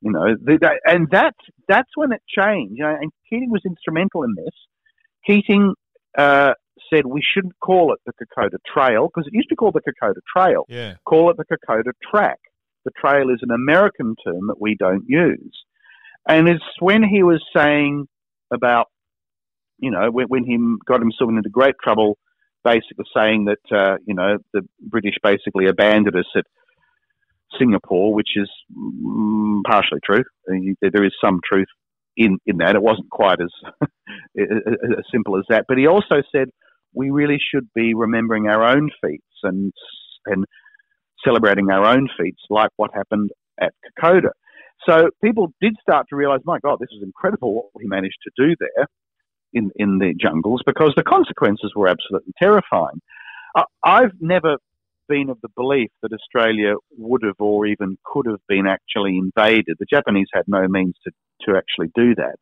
You 0.00 0.12
know, 0.12 0.36
and 0.84 1.08
that's 1.10 1.38
that's 1.68 1.90
when 1.94 2.12
it 2.12 2.22
changed. 2.28 2.74
You 2.76 2.84
know, 2.84 2.96
and 3.00 3.10
Keating 3.30 3.50
was 3.50 3.62
instrumental 3.64 4.22
in 4.22 4.34
this. 4.34 4.54
Keating 5.26 5.74
uh, 6.18 6.52
said 6.92 7.06
we 7.06 7.22
shouldn't 7.22 7.58
call 7.60 7.92
it 7.92 8.00
the 8.06 8.12
Kokoda 8.12 8.58
Trail 8.66 9.08
because 9.08 9.26
it 9.26 9.34
used 9.34 9.48
to 9.48 9.54
be 9.54 9.56
called 9.56 9.74
the 9.74 9.80
Kokoda 9.80 10.20
Trail. 10.34 10.64
Yeah. 10.68 10.94
Call 11.04 11.30
it 11.30 11.36
the 11.36 11.44
Kokoda 11.44 11.92
Track. 12.10 12.38
The 12.84 12.90
trail 13.00 13.30
is 13.30 13.38
an 13.42 13.50
American 13.50 14.14
term 14.24 14.48
that 14.48 14.60
we 14.60 14.76
don't 14.78 15.04
use. 15.06 15.64
And 16.28 16.48
it's 16.48 16.64
when 16.80 17.02
he 17.02 17.22
was 17.22 17.42
saying 17.54 18.06
about, 18.52 18.88
you 19.78 19.90
know, 19.90 20.10
when, 20.10 20.26
when 20.28 20.44
he 20.44 20.58
got 20.86 21.00
himself 21.00 21.30
into 21.30 21.48
great 21.48 21.74
trouble, 21.82 22.18
basically 22.64 23.04
saying 23.16 23.46
that, 23.46 23.76
uh, 23.76 23.96
you 24.06 24.14
know, 24.14 24.38
the 24.52 24.62
British 24.80 25.14
basically 25.22 25.66
abandoned 25.66 26.16
us 26.16 26.26
at 26.36 26.44
Singapore, 27.58 28.14
which 28.14 28.30
is 28.36 28.50
mm, 28.76 29.60
partially 29.66 30.00
true. 30.04 30.24
There 30.46 31.04
is 31.04 31.12
some 31.22 31.40
truth 31.50 31.68
in, 32.16 32.38
in 32.46 32.58
that. 32.58 32.74
It 32.74 32.82
wasn't 32.82 33.10
quite 33.10 33.38
as, 33.40 33.52
as 34.38 35.04
simple 35.12 35.36
as 35.38 35.44
that. 35.48 35.66
But 35.68 35.78
he 35.78 35.86
also 35.86 36.22
said 36.32 36.48
we 36.94 37.10
really 37.10 37.38
should 37.38 37.68
be 37.74 37.94
remembering 37.94 38.48
our 38.48 38.64
own 38.64 38.90
feats 39.02 39.22
and 39.42 39.72
and 40.26 40.44
celebrating 41.24 41.70
our 41.70 41.84
own 41.84 42.08
feats, 42.18 42.40
like 42.48 42.70
what 42.76 42.90
happened 42.94 43.30
at 43.60 43.72
Kokoda. 44.00 44.30
So 44.88 45.10
people 45.22 45.52
did 45.60 45.74
start 45.80 46.06
to 46.10 46.16
realise, 46.16 46.40
my 46.44 46.58
God, 46.62 46.78
this 46.80 46.88
is 46.96 47.02
incredible 47.02 47.54
what 47.54 47.66
we 47.74 47.86
managed 47.86 48.18
to 48.24 48.30
do 48.36 48.54
there 48.58 48.86
in 49.54 49.70
in 49.76 49.98
the 49.98 50.14
jungles, 50.14 50.62
because 50.66 50.92
the 50.96 51.02
consequences 51.02 51.72
were 51.74 51.88
absolutely 51.88 52.32
terrifying. 52.38 53.00
I've 53.84 54.12
never 54.20 54.56
been 55.08 55.30
of 55.30 55.38
the 55.42 55.48
belief 55.56 55.90
that 56.02 56.12
Australia 56.12 56.74
would 56.98 57.22
have 57.22 57.36
or 57.38 57.66
even 57.66 57.96
could 58.04 58.26
have 58.26 58.40
been 58.48 58.66
actually 58.66 59.16
invaded. 59.18 59.76
The 59.78 59.86
Japanese 59.88 60.28
had 60.32 60.44
no 60.48 60.66
means 60.66 60.94
to, 61.04 61.12
to 61.42 61.56
actually 61.56 61.90
do 61.94 62.14
that, 62.16 62.36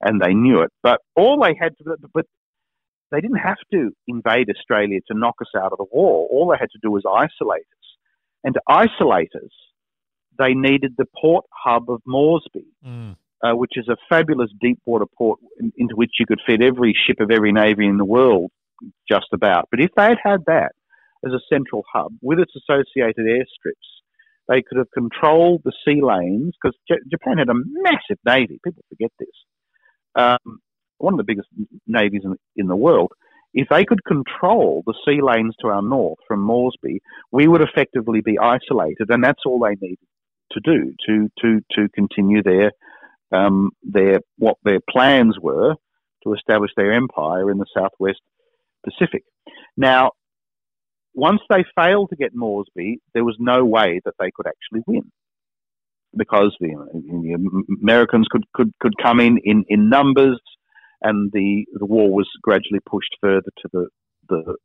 and 0.00 0.20
they 0.20 0.34
knew 0.34 0.60
it. 0.62 0.70
But 0.82 1.00
all 1.16 1.42
they 1.42 1.56
had 1.58 1.76
to, 1.78 1.96
but 2.14 2.26
they 3.10 3.20
didn't 3.20 3.38
have 3.38 3.58
to 3.72 3.90
invade 4.08 4.48
Australia 4.50 5.00
to 5.08 5.18
knock 5.18 5.36
us 5.40 5.50
out 5.56 5.72
of 5.72 5.78
the 5.78 5.86
war. 5.92 6.26
All 6.30 6.48
they 6.50 6.56
had 6.58 6.70
to 6.72 6.78
do 6.82 6.90
was 6.90 7.04
isolate 7.06 7.60
us. 7.60 7.88
And 8.44 8.54
to 8.54 8.60
isolate 8.66 9.30
us, 9.36 9.50
they 10.38 10.54
needed 10.54 10.94
the 10.96 11.04
port 11.20 11.44
hub 11.52 11.90
of 11.90 12.00
Moresby, 12.06 12.66
mm. 12.84 13.14
Uh, 13.42 13.52
which 13.52 13.72
is 13.76 13.88
a 13.88 13.96
fabulous 14.08 14.50
deep 14.60 14.78
water 14.86 15.06
port 15.18 15.40
in, 15.58 15.72
into 15.76 15.96
which 15.96 16.12
you 16.18 16.26
could 16.26 16.40
fit 16.46 16.62
every 16.62 16.94
ship 17.06 17.16
of 17.20 17.30
every 17.30 17.52
navy 17.52 17.86
in 17.86 17.96
the 17.96 18.04
world, 18.04 18.50
just 19.08 19.26
about. 19.32 19.68
But 19.70 19.80
if 19.80 19.90
they 19.96 20.04
had 20.04 20.18
had 20.22 20.40
that 20.46 20.72
as 21.24 21.32
a 21.32 21.40
central 21.52 21.84
hub 21.92 22.12
with 22.20 22.38
its 22.38 22.52
associated 22.56 23.26
airstrips, 23.26 23.88
they 24.48 24.62
could 24.62 24.78
have 24.78 24.90
controlled 24.92 25.62
the 25.64 25.72
sea 25.84 26.00
lanes 26.02 26.54
because 26.60 26.76
J- 26.88 27.02
Japan 27.10 27.38
had 27.38 27.48
a 27.48 27.54
massive 27.54 28.18
navy. 28.26 28.60
People 28.64 28.84
forget 28.88 29.10
this. 29.18 29.28
Um, 30.14 30.60
one 30.98 31.14
of 31.14 31.18
the 31.18 31.24
biggest 31.24 31.48
navies 31.86 32.22
in, 32.24 32.36
in 32.56 32.66
the 32.66 32.76
world. 32.76 33.12
If 33.54 33.68
they 33.68 33.84
could 33.84 34.04
control 34.04 34.82
the 34.86 34.94
sea 35.04 35.20
lanes 35.22 35.54
to 35.60 35.68
our 35.68 35.82
north 35.82 36.18
from 36.26 36.40
Moresby, 36.40 37.02
we 37.30 37.48
would 37.48 37.60
effectively 37.60 38.22
be 38.22 38.38
isolated, 38.38 39.10
and 39.10 39.22
that's 39.22 39.42
all 39.44 39.60
they 39.60 39.76
needed 39.80 39.98
to 40.52 40.60
do 40.60 40.94
to 41.06 41.28
to 41.40 41.60
to 41.72 41.88
continue 41.94 42.42
their 42.42 42.72
um, 43.32 43.70
their 43.82 44.20
what 44.38 44.56
their 44.64 44.80
plans 44.88 45.36
were 45.40 45.74
to 46.24 46.34
establish 46.34 46.70
their 46.76 46.92
empire 46.92 47.50
in 47.50 47.58
the 47.58 47.66
southwest 47.76 48.20
Pacific. 48.84 49.24
Now, 49.76 50.12
once 51.14 51.40
they 51.50 51.64
failed 51.76 52.10
to 52.10 52.16
get 52.16 52.34
Moresby, 52.34 52.98
there 53.14 53.24
was 53.24 53.36
no 53.38 53.64
way 53.64 54.00
that 54.04 54.14
they 54.18 54.30
could 54.34 54.46
actually 54.46 54.82
win 54.86 55.10
because 56.16 56.54
the, 56.60 56.74
the 56.94 57.74
Americans 57.82 58.26
could, 58.30 58.44
could, 58.52 58.72
could 58.80 58.94
come 59.02 59.20
in, 59.20 59.38
in 59.44 59.64
in 59.68 59.88
numbers 59.88 60.40
and 61.00 61.32
the 61.32 61.64
the 61.74 61.86
war 61.86 62.10
was 62.10 62.28
gradually 62.42 62.80
pushed 62.84 63.16
further 63.20 63.50
to 63.62 63.68
the 63.72 63.88
the, 64.28 64.56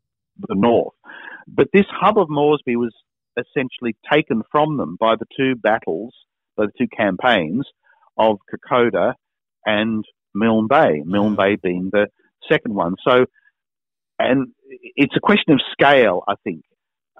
the 0.48 0.56
north. 0.56 0.94
But 1.48 1.70
this 1.74 1.86
hub 1.90 2.18
of 2.18 2.30
Moresby 2.30 2.76
was 2.76 2.94
essentially 3.38 3.96
taken 4.12 4.44
from 4.52 4.78
them 4.78 4.98
by 5.00 5.16
the 5.16 5.26
two 5.38 5.56
battles, 5.56 6.14
by 6.56 6.66
the 6.66 6.72
two 6.78 6.88
campaigns 6.88 7.66
of 8.18 8.38
Kokoda 8.52 9.14
and 9.66 10.04
Milne 10.34 10.68
Bay. 10.68 11.02
Milne 11.06 11.36
Bay 11.36 11.56
being 11.56 11.90
the 11.92 12.08
second 12.50 12.74
one. 12.74 12.96
So, 13.08 13.26
and 14.20 14.48
it's 14.96 15.16
a 15.16 15.20
question 15.20 15.54
of 15.54 15.62
scale, 15.72 16.24
I 16.28 16.36
think, 16.44 16.64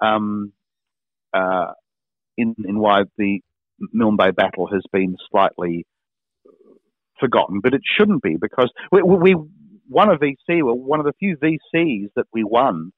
um, 0.00 0.52
uh, 1.32 1.72
in 2.36 2.54
in 2.66 2.78
why 2.78 3.02
the 3.16 3.40
Milne 3.92 4.16
Bay 4.16 4.30
battle 4.30 4.68
has 4.72 4.82
been 4.92 5.16
slightly 5.30 5.86
forgotten, 7.20 7.60
but 7.60 7.74
it 7.74 7.82
shouldn't 7.96 8.22
be 8.22 8.36
because 8.40 8.70
we, 8.92 9.02
we 9.02 9.34
won 9.88 10.10
a 10.10 10.16
VC. 10.16 10.62
Well, 10.62 10.78
one 10.78 11.00
of 11.00 11.06
the 11.06 11.12
few 11.18 11.36
VCs 11.36 12.08
that 12.16 12.26
we 12.32 12.44
won 12.44 12.92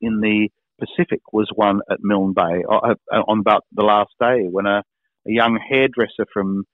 in 0.00 0.20
the 0.20 0.48
Pacific 0.78 1.20
was 1.32 1.48
one 1.54 1.80
at 1.90 1.98
Milne 2.00 2.34
Bay 2.34 2.64
uh, 2.70 2.94
uh, 3.12 3.22
on 3.26 3.40
about 3.40 3.64
the 3.72 3.82
last 3.82 4.10
day 4.20 4.46
when 4.50 4.66
a, 4.66 4.82
a 5.26 5.30
young 5.30 5.58
hairdresser 5.58 6.26
from 6.32 6.64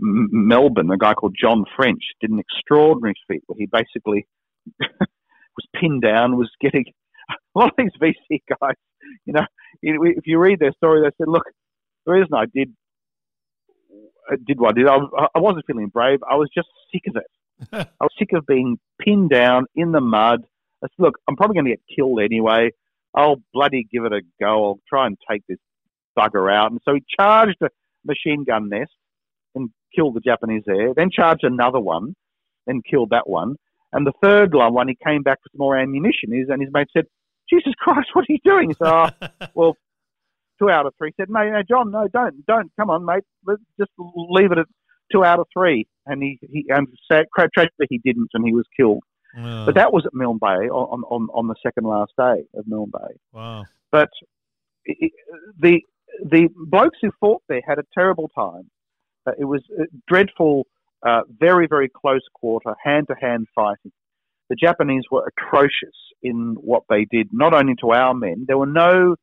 Melbourne, 0.00 0.90
a 0.90 0.96
guy 0.96 1.14
called 1.14 1.36
John 1.40 1.64
French, 1.76 2.02
did 2.20 2.30
an 2.30 2.38
extraordinary 2.38 3.14
feat 3.28 3.42
where 3.46 3.56
he 3.58 3.66
basically 3.66 4.26
was 4.80 5.66
pinned 5.74 6.02
down, 6.02 6.36
was 6.36 6.50
getting 6.60 6.84
a 7.30 7.58
lot 7.58 7.68
of 7.68 7.74
these 7.78 7.92
VC 8.00 8.42
guys. 8.60 8.74
You 9.24 9.34
know, 9.34 9.46
if 9.82 10.26
you 10.26 10.38
read 10.38 10.58
their 10.58 10.72
story, 10.72 11.02
they 11.02 11.14
said, 11.16 11.28
"Look, 11.28 11.44
the 12.06 12.12
reason 12.12 12.34
I 12.34 12.46
did 12.52 12.72
I 14.30 14.36
did 14.46 14.60
what 14.60 14.70
I 14.70 14.78
did. 14.78 14.86
I, 14.86 15.26
I 15.34 15.38
wasn't 15.38 15.66
feeling 15.66 15.88
brave. 15.88 16.20
I 16.28 16.36
was 16.36 16.48
just 16.54 16.68
sick 16.92 17.02
of 17.08 17.16
it. 17.16 17.26
I 17.72 18.04
was 18.04 18.12
sick 18.18 18.32
of 18.32 18.46
being 18.46 18.78
pinned 19.00 19.30
down 19.30 19.66
in 19.74 19.92
the 19.92 20.00
mud. 20.00 20.44
I 20.82 20.86
said, 20.86 21.02
look, 21.02 21.18
I'm 21.28 21.36
probably 21.36 21.54
going 21.54 21.66
to 21.66 21.72
get 21.72 21.80
killed 21.94 22.20
anyway. 22.20 22.70
I'll 23.14 23.42
bloody 23.52 23.86
give 23.90 24.04
it 24.04 24.12
a 24.12 24.22
go. 24.40 24.64
I'll 24.64 24.80
try 24.88 25.06
and 25.06 25.16
take 25.28 25.42
this 25.48 25.58
bugger 26.16 26.52
out. 26.52 26.70
And 26.70 26.80
so 26.84 26.94
he 26.94 27.02
charged 27.18 27.56
a 27.62 27.68
machine 28.04 28.44
gun 28.44 28.68
nest 28.68 28.92
killed 29.94 30.14
the 30.14 30.20
Japanese 30.20 30.62
there. 30.66 30.94
Then 30.94 31.10
charged 31.10 31.44
another 31.44 31.80
one 31.80 32.14
and 32.66 32.84
killed 32.84 33.10
that 33.10 33.28
one. 33.28 33.56
And 33.92 34.06
the 34.06 34.12
third 34.22 34.52
one, 34.54 34.88
he 34.88 34.96
came 35.04 35.22
back 35.22 35.38
with 35.42 35.58
more 35.58 35.76
ammunition. 35.76 36.32
And 36.32 36.62
his 36.62 36.72
mate 36.72 36.88
said, 36.92 37.06
Jesus 37.52 37.72
Christ, 37.78 38.08
what 38.12 38.22
are 38.22 38.32
you 38.32 38.38
doing? 38.44 38.70
He 38.70 38.74
said, 38.74 38.88
oh, 38.88 39.48
well, 39.54 39.76
two 40.58 40.70
out 40.70 40.86
of 40.86 40.94
three. 40.96 41.12
He 41.16 41.22
said, 41.22 41.30
no, 41.30 41.42
no, 41.42 41.62
John, 41.68 41.90
no, 41.90 42.08
don't, 42.12 42.46
don't. 42.46 42.70
Come 42.78 42.90
on, 42.90 43.04
mate. 43.04 43.24
Let's 43.46 43.62
just 43.78 43.90
leave 43.98 44.52
it 44.52 44.58
at 44.58 44.66
two 45.12 45.24
out 45.24 45.40
of 45.40 45.46
three. 45.52 45.86
And 46.06 46.22
he, 46.22 46.38
he 46.52 46.66
and 46.68 46.86
tragically 47.34 47.86
he 47.88 47.98
didn't, 47.98 48.30
and 48.34 48.44
he 48.44 48.52
was 48.52 48.64
killed. 48.76 49.02
Oh. 49.36 49.66
But 49.66 49.74
that 49.76 49.92
was 49.92 50.04
at 50.06 50.14
Milne 50.14 50.38
Bay 50.40 50.46
on, 50.46 51.02
on, 51.02 51.28
on 51.32 51.46
the 51.46 51.54
second 51.62 51.84
last 51.84 52.12
day 52.18 52.44
of 52.54 52.66
Milne 52.66 52.90
Bay. 52.92 53.14
Wow. 53.32 53.64
But 53.92 54.08
it, 54.84 55.12
the 55.58 55.80
the 56.24 56.48
blokes 56.56 56.98
who 57.00 57.10
fought 57.20 57.42
there 57.48 57.62
had 57.66 57.78
a 57.78 57.84
terrible 57.94 58.28
time. 58.36 58.70
Uh, 59.26 59.32
it 59.38 59.44
was 59.44 59.62
dreadful, 60.08 60.66
uh, 61.06 61.22
very 61.38 61.66
very 61.66 61.88
close 61.88 62.22
quarter, 62.34 62.74
hand 62.82 63.08
to 63.08 63.14
hand 63.20 63.46
fighting. 63.54 63.92
The 64.48 64.56
Japanese 64.56 65.04
were 65.10 65.28
atrocious 65.28 65.96
in 66.22 66.56
what 66.60 66.82
they 66.88 67.04
did, 67.04 67.28
not 67.32 67.54
only 67.54 67.74
to 67.80 67.90
our 67.90 68.14
men. 68.14 68.44
There 68.48 68.58
were 68.58 68.66
no 68.66 69.14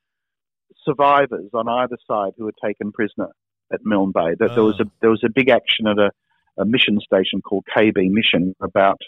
survivors 0.84 1.50
on 1.54 1.68
either 1.68 1.98
side 2.08 2.32
who 2.38 2.46
were 2.46 2.54
taken 2.64 2.92
prisoner 2.92 3.30
at 3.72 3.82
Milne 3.84 4.12
Bay. 4.14 4.36
Oh. 4.40 4.48
there 4.48 4.64
was 4.64 4.80
a 4.80 4.86
there 5.02 5.10
was 5.10 5.24
a 5.26 5.30
big 5.34 5.50
action 5.50 5.88
at 5.88 5.98
a, 5.98 6.12
a 6.58 6.66
mission 6.66 7.00
station 7.02 7.42
called 7.42 7.66
KB 7.76 8.10
Mission 8.10 8.56
about 8.62 9.00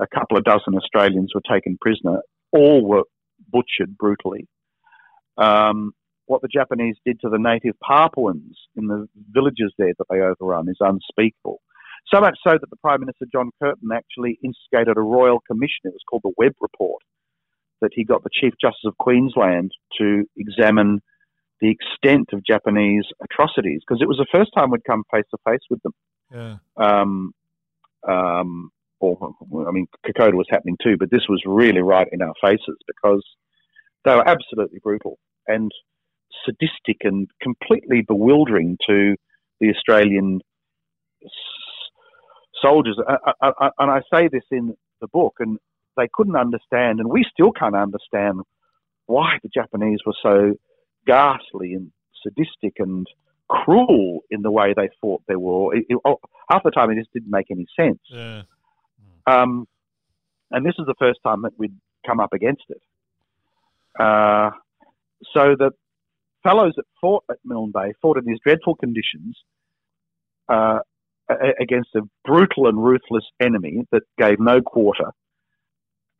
a 0.00 0.06
couple 0.06 0.36
of 0.36 0.44
dozen 0.44 0.74
Australians 0.74 1.32
were 1.34 1.42
taken 1.50 1.76
prisoner. 1.80 2.20
All 2.52 2.84
were 2.84 3.04
butchered 3.50 3.96
brutally. 3.98 4.46
Um, 5.36 5.92
what 6.28 6.42
the 6.42 6.48
Japanese 6.48 6.96
did 7.04 7.20
to 7.20 7.28
the 7.28 7.38
native 7.38 7.74
Papuans 7.80 8.56
in 8.76 8.86
the 8.86 9.08
villages 9.30 9.72
there 9.78 9.94
that 9.98 10.04
they 10.10 10.20
overrun 10.20 10.68
is 10.68 10.76
unspeakable. 10.80 11.60
So 12.12 12.20
much 12.20 12.38
so 12.46 12.52
that 12.52 12.70
the 12.70 12.76
Prime 12.76 13.00
Minister 13.00 13.26
John 13.30 13.50
Curtin 13.60 13.88
actually 13.92 14.38
instigated 14.42 14.96
a 14.96 15.00
royal 15.00 15.40
commission. 15.40 15.84
It 15.84 15.92
was 15.92 16.04
called 16.08 16.22
the 16.24 16.32
Webb 16.36 16.54
Report. 16.60 17.02
That 17.80 17.90
he 17.94 18.04
got 18.04 18.24
the 18.24 18.30
Chief 18.32 18.54
Justice 18.60 18.86
of 18.86 18.98
Queensland 18.98 19.72
to 19.98 20.24
examine 20.36 21.00
the 21.60 21.70
extent 21.70 22.30
of 22.32 22.44
Japanese 22.44 23.04
atrocities 23.22 23.82
because 23.86 24.02
it 24.02 24.08
was 24.08 24.16
the 24.16 24.26
first 24.32 24.50
time 24.56 24.70
we'd 24.70 24.84
come 24.84 25.04
face 25.12 25.24
to 25.30 25.38
face 25.48 25.60
with 25.70 25.80
them. 25.82 25.92
Yeah. 26.32 26.56
Um, 26.76 27.32
um, 28.08 28.70
or 29.00 29.34
I 29.66 29.70
mean, 29.70 29.86
Kokoda 30.04 30.34
was 30.34 30.48
happening 30.50 30.76
too, 30.82 30.96
but 30.98 31.10
this 31.10 31.26
was 31.28 31.40
really 31.46 31.80
right 31.80 32.08
in 32.10 32.20
our 32.20 32.34
faces 32.40 32.76
because 32.86 33.24
they 34.04 34.14
were 34.14 34.26
absolutely 34.26 34.80
brutal 34.82 35.18
and 35.46 35.70
sadistic 36.48 36.98
and 37.02 37.28
completely 37.42 38.02
bewildering 38.02 38.78
to 38.88 39.16
the 39.60 39.70
Australian 39.70 40.40
soldiers. 42.62 42.98
I, 43.06 43.32
I, 43.42 43.70
and 43.78 43.90
I 43.90 44.00
say 44.12 44.28
this 44.28 44.44
in 44.50 44.74
the 45.00 45.08
book, 45.08 45.34
and 45.40 45.58
they 45.96 46.08
couldn't 46.12 46.36
understand, 46.36 47.00
and 47.00 47.08
we 47.08 47.24
still 47.30 47.52
can't 47.52 47.76
understand 47.76 48.40
why 49.06 49.38
the 49.42 49.48
Japanese 49.48 49.98
were 50.06 50.14
so 50.22 50.54
ghastly 51.06 51.74
and 51.74 51.90
sadistic 52.22 52.74
and 52.78 53.06
cruel 53.48 54.20
in 54.30 54.42
the 54.42 54.50
way 54.50 54.74
they 54.76 54.88
fought 55.00 55.22
their 55.26 55.38
war. 55.38 55.74
It, 55.74 55.86
it, 55.88 55.98
oh, 56.04 56.20
half 56.50 56.62
the 56.62 56.70
time, 56.70 56.90
it 56.90 56.98
just 56.98 57.12
didn't 57.12 57.30
make 57.30 57.50
any 57.50 57.66
sense. 57.78 58.00
Yeah. 58.10 58.42
Um, 59.26 59.66
and 60.50 60.64
this 60.64 60.74
is 60.78 60.86
the 60.86 60.94
first 60.98 61.20
time 61.24 61.42
that 61.42 61.52
we'd 61.58 61.74
come 62.06 62.20
up 62.20 62.32
against 62.32 62.64
it. 62.68 62.80
Uh, 63.98 64.50
so 65.34 65.56
the 65.58 65.70
fellows 66.42 66.72
that 66.76 66.84
fought 67.00 67.24
at 67.30 67.38
Milne 67.44 67.72
Bay 67.72 67.92
fought 68.00 68.18
in 68.18 68.24
these 68.24 68.38
dreadful 68.44 68.74
conditions 68.74 69.36
uh, 70.48 70.78
against 71.60 71.90
a 71.94 72.02
brutal 72.24 72.68
and 72.68 72.82
ruthless 72.82 73.24
enemy 73.40 73.84
that 73.92 74.02
gave 74.18 74.40
no 74.40 74.60
quarter. 74.60 75.12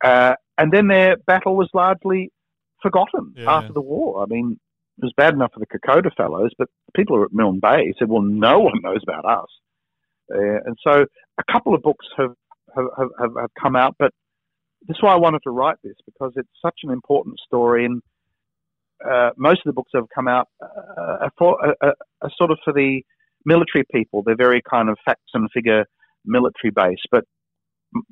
Uh, 0.03 0.35
and 0.57 0.71
then 0.71 0.87
their 0.87 1.17
battle 1.25 1.55
was 1.55 1.69
largely 1.73 2.31
forgotten 2.81 3.33
yeah. 3.35 3.49
after 3.49 3.73
the 3.73 3.81
war. 3.81 4.23
I 4.23 4.25
mean, 4.27 4.59
it 4.97 5.03
was 5.03 5.13
bad 5.15 5.33
enough 5.33 5.51
for 5.53 5.59
the 5.59 5.65
Kokoda 5.65 6.11
fellows, 6.15 6.51
but 6.57 6.69
people 6.95 7.23
at 7.23 7.33
Milne 7.33 7.59
Bay 7.59 7.93
said, 7.97 8.09
well, 8.09 8.21
no 8.21 8.59
one 8.59 8.81
knows 8.83 9.01
about 9.03 9.25
us. 9.25 9.47
Uh, 10.31 10.59
and 10.65 10.77
so 10.83 11.05
a 11.37 11.51
couple 11.51 11.73
of 11.73 11.81
books 11.81 12.05
have 12.17 12.33
have, 12.75 12.85
have, 13.19 13.31
have 13.39 13.49
come 13.59 13.75
out. 13.75 13.95
But 13.97 14.11
that's 14.87 15.01
why 15.01 15.13
I 15.13 15.17
wanted 15.17 15.41
to 15.43 15.51
write 15.51 15.77
this 15.83 15.95
because 16.05 16.33
it's 16.35 16.49
such 16.61 16.79
an 16.83 16.91
important 16.91 17.39
story, 17.45 17.85
and 17.85 18.01
uh, 19.05 19.29
most 19.37 19.59
of 19.59 19.65
the 19.65 19.73
books 19.73 19.91
that 19.93 19.99
have 19.99 20.09
come 20.13 20.27
out 20.27 20.47
uh, 20.61 21.25
are, 21.25 21.31
for, 21.37 21.75
are, 21.81 21.95
are 22.21 22.31
sort 22.37 22.51
of 22.51 22.57
for 22.63 22.73
the 22.73 23.01
military 23.45 23.85
people. 23.91 24.23
They're 24.25 24.35
very 24.35 24.61
kind 24.69 24.89
of 24.89 24.97
facts 25.05 25.31
and 25.33 25.49
figure 25.53 25.85
military 26.25 26.71
based, 26.71 27.07
but 27.11 27.23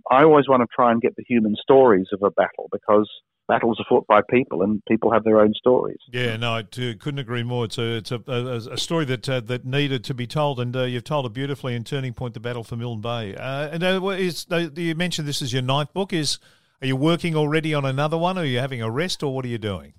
I 0.09 0.23
always 0.23 0.47
want 0.47 0.61
to 0.61 0.67
try 0.73 0.91
and 0.91 1.01
get 1.01 1.15
the 1.15 1.23
human 1.27 1.55
stories 1.61 2.07
of 2.13 2.23
a 2.23 2.31
battle 2.31 2.67
because 2.71 3.09
battles 3.47 3.79
are 3.79 3.85
fought 3.87 4.05
by 4.07 4.21
people, 4.29 4.61
and 4.61 4.81
people 4.87 5.11
have 5.11 5.23
their 5.23 5.39
own 5.39 5.53
stories. 5.53 5.97
Yeah, 6.11 6.35
no, 6.37 6.55
I 6.55 6.63
couldn't 6.63 7.19
agree 7.19 7.43
more. 7.43 7.65
It's 7.65 7.77
a 7.77 7.97
it's 7.97 8.11
a, 8.11 8.19
a, 8.27 8.77
story 8.77 9.05
that 9.05 9.27
uh, 9.29 9.39
that 9.41 9.65
needed 9.65 10.03
to 10.05 10.13
be 10.13 10.27
told, 10.27 10.59
and 10.59 10.75
uh, 10.75 10.83
you've 10.83 11.03
told 11.03 11.25
it 11.25 11.33
beautifully 11.33 11.75
in 11.75 11.83
Turning 11.83 12.13
Point: 12.13 12.33
The 12.33 12.39
Battle 12.39 12.63
for 12.63 12.75
Milne 12.75 13.01
Bay. 13.01 13.35
Uh, 13.35 13.69
and 13.69 13.83
uh, 13.83 14.07
is, 14.09 14.45
you 14.75 14.95
mentioned 14.95 15.27
this 15.27 15.41
is 15.41 15.53
your 15.53 15.61
ninth 15.61 15.93
book. 15.93 16.13
Is 16.13 16.39
are 16.81 16.87
you 16.87 16.95
working 16.95 17.35
already 17.35 17.73
on 17.73 17.85
another 17.85 18.17
one? 18.17 18.37
Or 18.37 18.41
are 18.41 18.45
you 18.45 18.59
having 18.59 18.81
a 18.81 18.91
rest, 18.91 19.23
or 19.23 19.33
what 19.33 19.45
are 19.45 19.49
you 19.49 19.57
doing? 19.57 19.93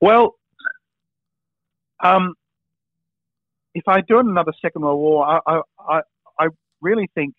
Well, 0.00 0.34
um, 2.02 2.34
if 3.74 3.84
I 3.88 4.00
do 4.00 4.18
another 4.18 4.52
Second 4.62 4.82
World 4.82 5.00
War, 5.00 5.40
I, 5.46 5.60
I, 5.78 6.00
I 6.38 6.46
really 6.80 7.10
think 7.14 7.34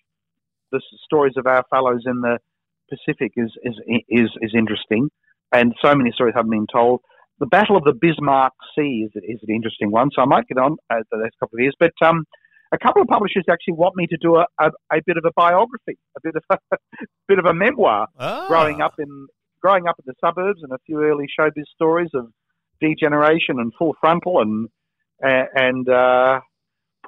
the 0.72 0.82
stories 1.04 1.34
of 1.38 1.48
our 1.48 1.64
fellows 1.70 2.04
in 2.06 2.22
the 2.22 2.40
Pacific 2.90 3.34
is 3.36 3.52
is 3.64 3.76
is, 4.08 4.30
is 4.42 4.52
interesting 4.58 5.10
and 5.52 5.74
so 5.82 5.96
many 5.96 6.12
stories 6.12 6.34
haven't 6.36 6.52
been 6.52 6.68
told. 6.72 7.02
The 7.40 7.46
Battle 7.46 7.78
of 7.78 7.84
the 7.84 7.94
Bismarck 7.94 8.54
Sea 8.76 9.06
is, 9.06 9.12
is 9.24 9.40
an 9.48 9.54
interesting 9.54 9.92
one, 9.92 10.10
so 10.14 10.22
I 10.22 10.26
might 10.26 10.48
get 10.48 10.58
on 10.58 10.78
uh, 10.90 10.96
the 11.12 11.20
next 11.20 11.40
couple 11.40 11.58
of 11.58 11.62
years. 11.62 11.76
But 11.80 11.94
um, 12.02 12.26
a 12.72 12.78
couple 12.78 13.02
of 13.02 13.08
publishers 13.08 13.46
actually 13.50 13.76
want 13.76 13.96
me 13.96 14.08
to 14.08 14.18
do 14.18 14.38
a, 14.38 14.46
a, 14.60 14.72
a 14.92 15.02
bit 15.06 15.18
of 15.18 15.26
a 15.26 15.32
biography, 15.36 15.98
a 16.18 16.20
bit 16.24 16.36
of 16.36 16.44
a 16.50 16.78
bit 17.28 17.40
of 17.40 17.46
a 17.46 17.54
memoir, 17.54 18.08
ah. 18.20 18.46
growing 18.48 18.82
up 18.82 18.96
in 19.00 19.28
growing 19.62 19.88
up 19.88 19.98
in 20.00 20.04
the 20.08 20.14
suburbs 20.24 20.62
and 20.64 20.72
a 20.72 20.78
few 20.86 21.04
early 21.04 21.26
showbiz 21.40 21.66
stories 21.74 22.10
of 22.14 22.28
D-Generation 22.80 23.60
and 23.60 23.72
full 23.78 23.96
frontal 24.00 24.42
and 24.42 24.70
and 25.22 25.90
uh, 25.90 26.40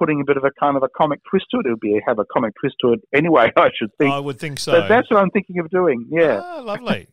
putting 0.00 0.20
a 0.20 0.24
bit 0.24 0.36
of 0.36 0.44
a 0.44 0.50
kind 0.58 0.76
of 0.76 0.82
a 0.82 0.88
comic 0.96 1.20
twist 1.28 1.46
to 1.52 1.58
it. 1.58 1.66
It 1.66 1.70
would 1.70 1.80
be 1.80 2.00
have 2.06 2.18
a 2.18 2.24
comic 2.32 2.54
twist 2.60 2.76
to 2.80 2.94
it 2.94 3.00
anyway. 3.14 3.52
I 3.56 3.70
should 3.76 3.90
think. 3.98 4.12
I 4.12 4.18
would 4.18 4.40
think 4.40 4.58
so. 4.58 4.72
But 4.72 4.88
that's 4.88 5.10
what 5.10 5.20
I'm 5.20 5.30
thinking 5.30 5.58
of 5.58 5.70
doing. 5.70 6.06
Yeah. 6.10 6.40
Ah, 6.42 6.60
lovely. 6.60 7.06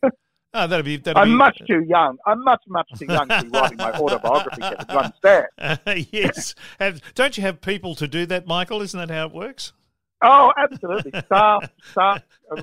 Oh, 0.54 0.66
that'd 0.66 0.84
be. 0.84 0.96
That'd 0.96 1.16
I'm 1.16 1.28
be... 1.28 1.34
much 1.34 1.60
too 1.68 1.84
young. 1.86 2.16
I'm 2.26 2.42
much, 2.42 2.62
much 2.66 2.88
too 2.98 3.06
young 3.06 3.28
to 3.28 3.42
be 3.42 3.50
writing 3.50 3.76
my 3.76 3.92
autobiography. 3.92 4.62
Kevin, 4.62 4.86
you 4.88 4.98
understand? 4.98 5.46
Uh, 5.58 5.76
yes. 6.10 6.54
Have, 6.80 7.00
don't 7.14 7.36
you 7.36 7.42
have 7.42 7.60
people 7.60 7.94
to 7.96 8.08
do 8.08 8.26
that, 8.26 8.46
Michael? 8.46 8.82
Isn't 8.82 8.98
that 8.98 9.10
how 9.14 9.26
it 9.26 9.32
works? 9.32 9.72
Oh, 10.22 10.52
absolutely. 10.56 11.12
Staff, 11.26 11.70
staff, 11.92 12.22
uh, 12.50 12.62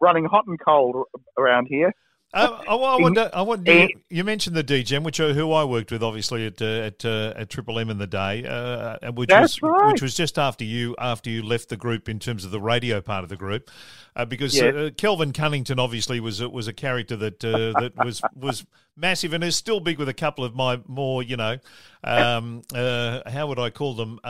running 0.00 0.24
hot 0.24 0.46
and 0.46 0.58
cold 0.58 1.04
around 1.36 1.66
here. 1.68 1.92
Uh, 2.32 2.60
I, 2.68 2.74
I, 2.74 2.96
want, 3.00 3.18
I 3.18 3.42
want 3.42 3.66
you, 3.66 3.88
you, 4.08 4.22
mentioned 4.22 4.54
the 4.54 4.62
D-Gen, 4.62 5.02
which 5.02 5.18
uh, 5.18 5.32
who 5.32 5.50
I 5.52 5.64
worked 5.64 5.90
with, 5.90 6.00
obviously 6.00 6.46
at 6.46 6.62
uh, 6.62 6.64
at, 6.64 7.04
uh, 7.04 7.32
at 7.34 7.50
Triple 7.50 7.80
M 7.80 7.90
in 7.90 7.98
the 7.98 8.06
day, 8.06 8.44
uh, 8.44 9.10
which 9.10 9.30
That's 9.30 9.60
was 9.60 9.68
right. 9.68 9.92
which 9.92 10.00
was 10.00 10.14
just 10.14 10.38
after 10.38 10.62
you 10.62 10.94
after 11.00 11.28
you 11.28 11.42
left 11.42 11.70
the 11.70 11.76
group 11.76 12.08
in 12.08 12.20
terms 12.20 12.44
of 12.44 12.52
the 12.52 12.60
radio 12.60 13.00
part 13.00 13.24
of 13.24 13.30
the 13.30 13.36
group, 13.36 13.68
uh, 14.14 14.24
because 14.24 14.54
yes. 14.54 14.92
Kelvin 14.96 15.32
Cunnington 15.32 15.80
obviously 15.80 16.20
was 16.20 16.40
was 16.40 16.68
a 16.68 16.72
character 16.72 17.16
that 17.16 17.40
that 17.40 17.92
was 17.96 18.22
was 18.36 18.64
massive 18.96 19.32
and 19.32 19.42
is 19.42 19.56
still 19.56 19.80
big 19.80 19.98
with 19.98 20.08
a 20.08 20.14
couple 20.14 20.44
of 20.44 20.54
my 20.54 20.80
more 20.86 21.24
you 21.24 21.36
know, 21.36 21.58
um, 22.04 22.62
how 22.72 23.46
would 23.48 23.58
I 23.58 23.70
call 23.70 23.94
them 23.94 24.20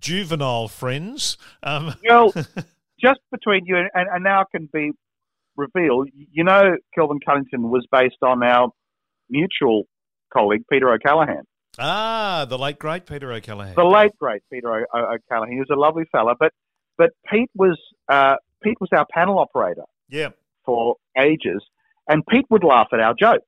juvenile 0.00 0.68
friends. 0.68 1.36
Um, 1.62 1.94
well, 2.08 2.32
just 3.00 3.20
between 3.30 3.66
you 3.66 3.76
and, 3.76 3.90
and 3.94 4.24
now 4.24 4.44
can 4.44 4.68
be 4.72 4.92
reveal, 5.60 6.04
you 6.32 6.44
know, 6.44 6.76
Kelvin 6.94 7.20
Cunnington 7.24 7.70
was 7.70 7.86
based 7.92 8.22
on 8.22 8.42
our 8.42 8.70
mutual 9.28 9.84
colleague, 10.32 10.62
Peter 10.70 10.90
O'Callaghan. 10.90 11.42
Ah, 11.78 12.46
the 12.48 12.58
late 12.58 12.78
great 12.78 13.06
Peter 13.06 13.32
O'Callaghan. 13.32 13.74
The 13.76 13.84
late 13.84 14.16
great 14.18 14.42
Peter 14.52 14.86
o- 14.92 15.14
O'Callaghan. 15.14 15.52
He 15.52 15.58
was 15.60 15.68
a 15.72 15.76
lovely 15.78 16.04
fella, 16.10 16.34
but 16.38 16.52
but 16.98 17.10
Pete 17.30 17.50
was 17.54 17.78
uh, 18.08 18.36
Pete 18.62 18.80
was 18.80 18.90
our 18.92 19.06
panel 19.12 19.38
operator. 19.38 19.84
Yeah. 20.08 20.30
For 20.66 20.96
ages, 21.18 21.62
and 22.08 22.22
Pete 22.26 22.46
would 22.50 22.64
laugh 22.64 22.88
at 22.92 23.00
our 23.00 23.14
jokes 23.18 23.46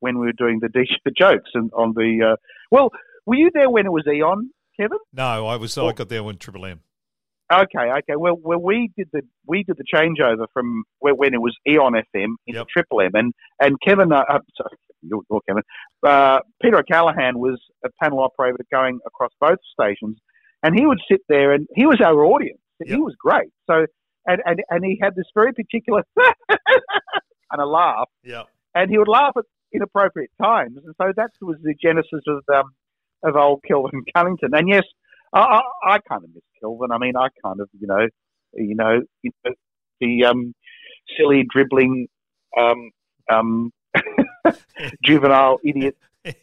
when 0.00 0.18
we 0.18 0.26
were 0.26 0.32
doing 0.32 0.60
the 0.60 0.68
the 1.04 1.10
jokes 1.10 1.50
and 1.54 1.70
on 1.72 1.94
the. 1.94 2.32
Uh, 2.32 2.36
well, 2.70 2.90
were 3.26 3.36
you 3.36 3.50
there 3.52 3.70
when 3.70 3.86
it 3.86 3.92
was 3.92 4.04
Eon 4.06 4.50
Kevin? 4.78 4.98
No, 5.12 5.46
I 5.46 5.56
was. 5.56 5.76
I 5.76 5.92
got 5.92 6.08
there 6.08 6.22
when 6.22 6.36
Triple 6.36 6.66
M. 6.66 6.80
Okay, 7.52 7.90
okay. 7.98 8.16
Well, 8.16 8.36
well, 8.40 8.58
we 8.58 8.90
did 8.96 9.08
the 9.12 9.20
we 9.46 9.64
did 9.64 9.76
the 9.76 9.84
changeover 9.84 10.46
from 10.52 10.84
when 11.00 11.34
it 11.34 11.40
was 11.42 11.54
Eon 11.68 11.92
FM 11.92 12.34
into 12.46 12.60
Yep. 12.60 12.66
Triple 12.68 13.00
M, 13.02 13.10
and 13.14 13.34
and 13.60 13.76
Kevin, 13.86 14.12
uh, 14.12 14.24
sorry, 14.56 14.76
you're, 15.02 15.20
you're 15.30 15.40
Kevin, 15.46 15.62
uh, 16.06 16.40
Peter 16.62 16.78
O'Callaghan 16.78 17.38
was 17.38 17.60
a 17.84 17.90
panel 18.02 18.20
operator 18.20 18.56
going 18.72 18.98
across 19.06 19.30
both 19.40 19.58
stations, 19.78 20.16
and 20.62 20.78
he 20.78 20.86
would 20.86 21.00
sit 21.10 21.20
there, 21.28 21.52
and 21.52 21.66
he 21.74 21.84
was 21.84 22.00
our 22.00 22.24
audience. 22.24 22.58
He 22.82 22.90
Yep. 22.92 23.00
was 23.00 23.14
great. 23.18 23.50
So, 23.70 23.84
and 24.26 24.40
and 24.46 24.62
and 24.70 24.84
he 24.84 24.98
had 25.02 25.14
this 25.14 25.26
very 25.34 25.52
particular 25.52 26.02
and 26.48 27.60
a 27.60 27.66
laugh, 27.66 28.08
Yeah. 28.22 28.44
and 28.74 28.90
he 28.90 28.96
would 28.96 29.08
laugh 29.08 29.32
at 29.36 29.44
inappropriate 29.72 30.30
times, 30.42 30.78
and 30.82 30.94
so 31.00 31.12
that 31.16 31.30
was 31.42 31.58
the 31.62 31.74
genesis 31.80 32.22
of 32.26 32.42
um, 32.54 32.70
of 33.22 33.36
old 33.36 33.62
Kelvin 33.68 34.02
Cunnington. 34.16 34.54
And 34.54 34.66
yes, 34.68 34.84
I, 35.34 35.40
I, 35.40 35.60
I 35.94 35.98
kind 35.98 36.24
of 36.24 36.30
miss 36.34 36.44
Kelvin. 36.60 36.92
I 36.92 36.98
mean, 36.98 37.16
I 37.16 37.28
kind 37.44 37.60
of 37.60 37.68
you 37.78 37.86
know, 37.86 38.06
you 38.54 38.74
know, 38.74 39.00
you 39.22 39.30
know 39.44 39.52
the 40.00 40.24
um, 40.24 40.54
silly 41.16 41.44
dribbling 41.48 42.08
um, 42.58 42.90
um, 43.30 43.70
juvenile 45.04 45.58
idiot 45.64 45.96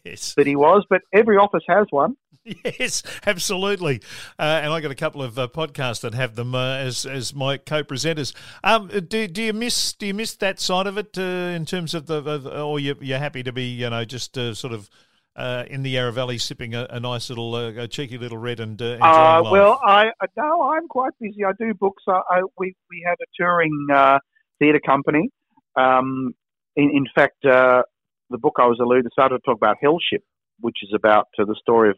Yes. 0.04 0.34
that 0.34 0.46
he 0.46 0.56
was. 0.56 0.84
But 0.88 1.02
every 1.12 1.36
office 1.36 1.64
has 1.68 1.86
one. 1.90 2.16
Yes, 2.44 3.04
absolutely. 3.24 4.02
Uh, 4.36 4.60
and 4.62 4.72
I 4.72 4.80
got 4.80 4.90
a 4.90 4.96
couple 4.96 5.22
of 5.22 5.38
uh, 5.38 5.46
podcasts 5.46 6.00
that 6.00 6.12
have 6.14 6.34
them 6.34 6.56
uh, 6.56 6.74
as 6.76 7.06
as 7.06 7.32
my 7.32 7.56
co-presenters. 7.56 8.34
Um, 8.64 8.88
do, 8.88 9.28
do 9.28 9.42
you 9.42 9.52
miss 9.52 9.92
do 9.92 10.06
you 10.08 10.14
miss 10.14 10.34
that 10.36 10.58
side 10.58 10.88
of 10.88 10.98
it 10.98 11.16
uh, 11.16 11.20
in 11.20 11.66
terms 11.66 11.94
of 11.94 12.06
the, 12.06 12.16
of, 12.16 12.46
or 12.46 12.80
you 12.80 12.96
you're 13.00 13.20
happy 13.20 13.44
to 13.44 13.52
be 13.52 13.66
you 13.66 13.88
know 13.90 14.04
just 14.04 14.36
uh, 14.36 14.54
sort 14.54 14.72
of 14.72 14.90
uh, 15.36 15.64
in 15.68 15.82
the 15.82 15.90
Yarra 15.90 16.12
Valley 16.12 16.38
sipping 16.38 16.74
a, 16.74 16.86
a 16.90 17.00
nice 17.00 17.28
little 17.28 17.54
uh, 17.54 17.72
a 17.72 17.88
cheeky 17.88 18.18
little 18.18 18.38
red 18.38 18.60
and 18.60 18.80
uh, 18.80 18.84
enjoying 18.84 19.12
Uh, 19.12 19.42
life? 19.42 19.52
well, 19.52 19.80
I 19.84 20.08
uh, 20.08 20.26
no, 20.36 20.62
I'm 20.62 20.88
quite 20.88 21.12
busy. 21.20 21.44
I 21.44 21.52
do 21.58 21.72
books. 21.74 22.02
I, 22.06 22.20
I, 22.30 22.42
we 22.58 22.74
we 22.90 23.04
have 23.06 23.16
a 23.20 23.26
touring 23.36 23.86
uh, 23.92 24.18
theatre 24.58 24.80
company. 24.84 25.30
Um, 25.76 26.34
in, 26.76 26.90
in 26.90 27.06
fact, 27.14 27.44
uh, 27.44 27.82
the 28.30 28.38
book 28.38 28.54
I 28.58 28.66
was 28.66 28.78
alluding 28.80 29.10
started 29.12 29.38
to 29.38 29.42
talk 29.44 29.56
about 29.56 29.76
Hellship, 29.82 30.22
which 30.60 30.78
is 30.82 30.90
about 30.94 31.28
uh, 31.38 31.44
the 31.44 31.56
story 31.60 31.90
of 31.90 31.96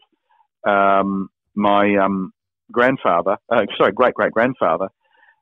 um, 0.69 1.29
my 1.55 1.97
um, 1.97 2.33
grandfather. 2.73 3.37
Uh, 3.51 3.67
sorry, 3.77 3.93
great 3.93 4.15
great 4.15 4.33
grandfather. 4.33 4.89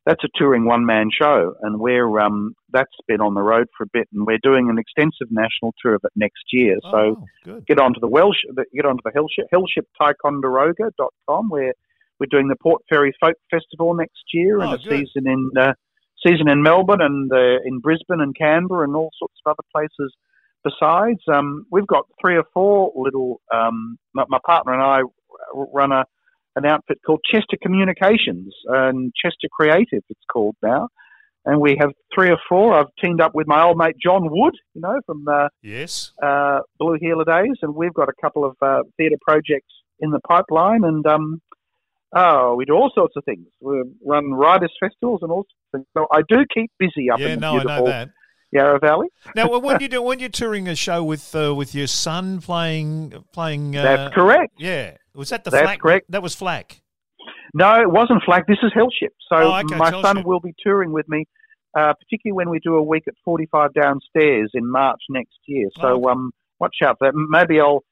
That's 0.04 0.24
a 0.24 0.28
touring 0.36 0.64
one 0.64 0.84
man 0.84 1.10
show, 1.16 1.54
and 1.62 1.78
we're 1.78 2.18
um, 2.18 2.54
that's 2.72 2.90
been 3.06 3.20
on 3.20 3.34
the 3.34 3.40
road 3.42 3.68
for 3.76 3.84
a 3.84 3.90
bit, 3.92 4.08
and 4.12 4.26
we're 4.26 4.38
doing 4.42 4.68
an 4.68 4.76
extensive 4.78 5.28
national 5.30 5.74
tour 5.80 5.94
of 5.94 6.00
it 6.04 6.10
next 6.16 6.42
year. 6.52 6.76
So 6.90 6.96
oh, 7.20 7.24
good. 7.44 7.66
get 7.66 7.78
onto 7.78 8.00
the 8.00 8.08
Welsh, 8.08 8.38
get 8.74 8.84
onto 8.84 9.02
the 9.04 9.12
Hellship, 9.12 9.46
hellshipticonderoga.com 9.54 11.48
where 11.50 11.72
we're 12.18 12.26
doing 12.30 12.48
the 12.48 12.56
Port 12.60 12.82
Fairy 12.88 13.12
Folk 13.20 13.36
Festival 13.50 13.94
next 13.94 14.22
year 14.32 14.60
and 14.60 14.70
Oh, 14.70 14.74
a 14.74 14.78
good. 14.78 15.06
season 15.06 15.28
in 15.28 15.50
uh, 15.56 15.74
season 16.26 16.48
in 16.48 16.62
Melbourne 16.62 17.00
and 17.00 17.30
uh, 17.32 17.58
in 17.64 17.78
Brisbane 17.80 18.20
and 18.20 18.36
Canberra 18.36 18.84
and 18.84 18.96
all 18.96 19.10
sorts 19.18 19.34
of 19.44 19.50
other 19.50 19.66
places. 19.74 20.14
Besides, 20.64 21.20
um, 21.32 21.66
we've 21.70 21.86
got 21.86 22.06
three 22.20 22.36
or 22.36 22.44
four 22.54 22.92
little. 22.94 23.40
Um, 23.52 23.98
my, 24.14 24.24
my 24.28 24.38
partner 24.46 24.72
and 24.72 24.82
I 24.82 25.00
run 25.54 25.90
a 25.92 26.04
an 26.56 26.66
outfit 26.66 26.98
called 27.04 27.20
Chester 27.30 27.56
Communications 27.62 28.54
and 28.66 29.12
Chester 29.14 29.48
Creative. 29.52 30.02
It's 30.08 30.20
called 30.32 30.56
now. 30.62 30.88
And 31.44 31.60
we 31.60 31.76
have 31.80 31.90
three 32.14 32.30
or 32.30 32.38
four. 32.48 32.72
I've 32.74 32.86
teamed 33.02 33.20
up 33.20 33.34
with 33.34 33.48
my 33.48 33.64
old 33.64 33.76
mate 33.76 33.96
John 34.00 34.28
Wood, 34.30 34.54
you 34.74 34.80
know, 34.80 35.00
from 35.06 35.26
uh, 35.26 35.48
Yes. 35.62 36.12
uh, 36.22 36.60
Blue 36.78 36.96
Heeler 37.00 37.24
Days, 37.24 37.56
and 37.62 37.74
we've 37.74 37.94
got 37.94 38.08
a 38.08 38.12
couple 38.20 38.44
of 38.44 38.54
uh, 38.62 38.82
theatre 38.96 39.16
projects 39.20 39.72
in 39.98 40.10
the 40.10 40.20
pipeline, 40.20 40.84
and 40.84 41.04
um, 41.06 41.40
oh, 42.14 42.54
we 42.54 42.64
do 42.64 42.74
all 42.74 42.92
sorts 42.94 43.14
of 43.16 43.24
things. 43.24 43.46
We 43.60 43.82
run 44.04 44.32
writers' 44.32 44.72
festivals 44.78 45.20
and 45.22 45.30
all 45.32 45.38
sorts 45.44 45.54
of 45.72 45.78
things. 45.80 45.86
So 45.96 46.06
I 46.12 46.20
do 46.28 46.44
keep 46.54 46.70
busy 46.78 47.10
up 47.10 47.18
Yeah, 47.18 47.28
in 47.28 47.40
the 47.40 47.40
no, 47.40 47.48
I 47.48 47.56
know 47.56 47.60
beautiful 47.60 47.86
that. 47.86 48.10
Yarra 48.52 48.78
Valley. 48.78 49.08
Now, 49.34 49.48
when- 49.50 49.62
when 49.62 49.80
you 49.80 49.88
do 49.88 50.02
when 50.02 50.18
you're 50.20 50.28
touring 50.28 50.68
a 50.68 50.76
show 50.76 51.02
with 51.02 51.34
uh, 51.34 51.54
with 51.54 51.74
your 51.74 51.86
son 51.86 52.40
playing 52.40 53.14
playing, 53.32 53.76
uh, 53.76 53.82
That's 53.82 54.14
correct. 54.14 54.52
Yeah, 54.58 54.96
was 55.14 55.28
that 55.30 55.44
the 55.44 55.50
That's 55.50 55.62
Flak? 55.64 55.80
correct. 55.80 56.10
That 56.10 56.22
was 56.22 56.34
Flak. 56.34 56.80
No, 57.54 57.80
it 57.80 57.90
wasn't 57.90 58.22
Flak. 58.24 58.46
This 58.46 58.58
is 58.62 58.72
Hellship. 58.74 59.10
So 59.28 59.36
Oh, 59.36 59.54
okay, 59.60 59.76
my 59.76 59.90
Hellship. 59.90 60.02
son 60.02 60.22
will 60.24 60.40
be 60.40 60.54
touring 60.64 60.92
with 60.92 61.08
me, 61.08 61.26
uh, 61.78 61.92
particularly 61.94 62.36
when 62.36 62.50
we 62.50 62.58
do 62.60 62.76
a 62.76 62.82
week 62.82 63.04
at 63.06 63.14
45 63.24 63.74
downstairs 63.74 64.50
in 64.54 64.70
March 64.70 65.00
next 65.10 65.38
year. 65.46 65.68
So 65.80 66.02
Oh, 66.04 66.08
um, 66.10 66.30
watch 66.60 66.76
out 66.84 66.96
for 66.98 67.08
that. 67.10 67.14
Maybe 67.28 67.60
I'll 67.60 67.84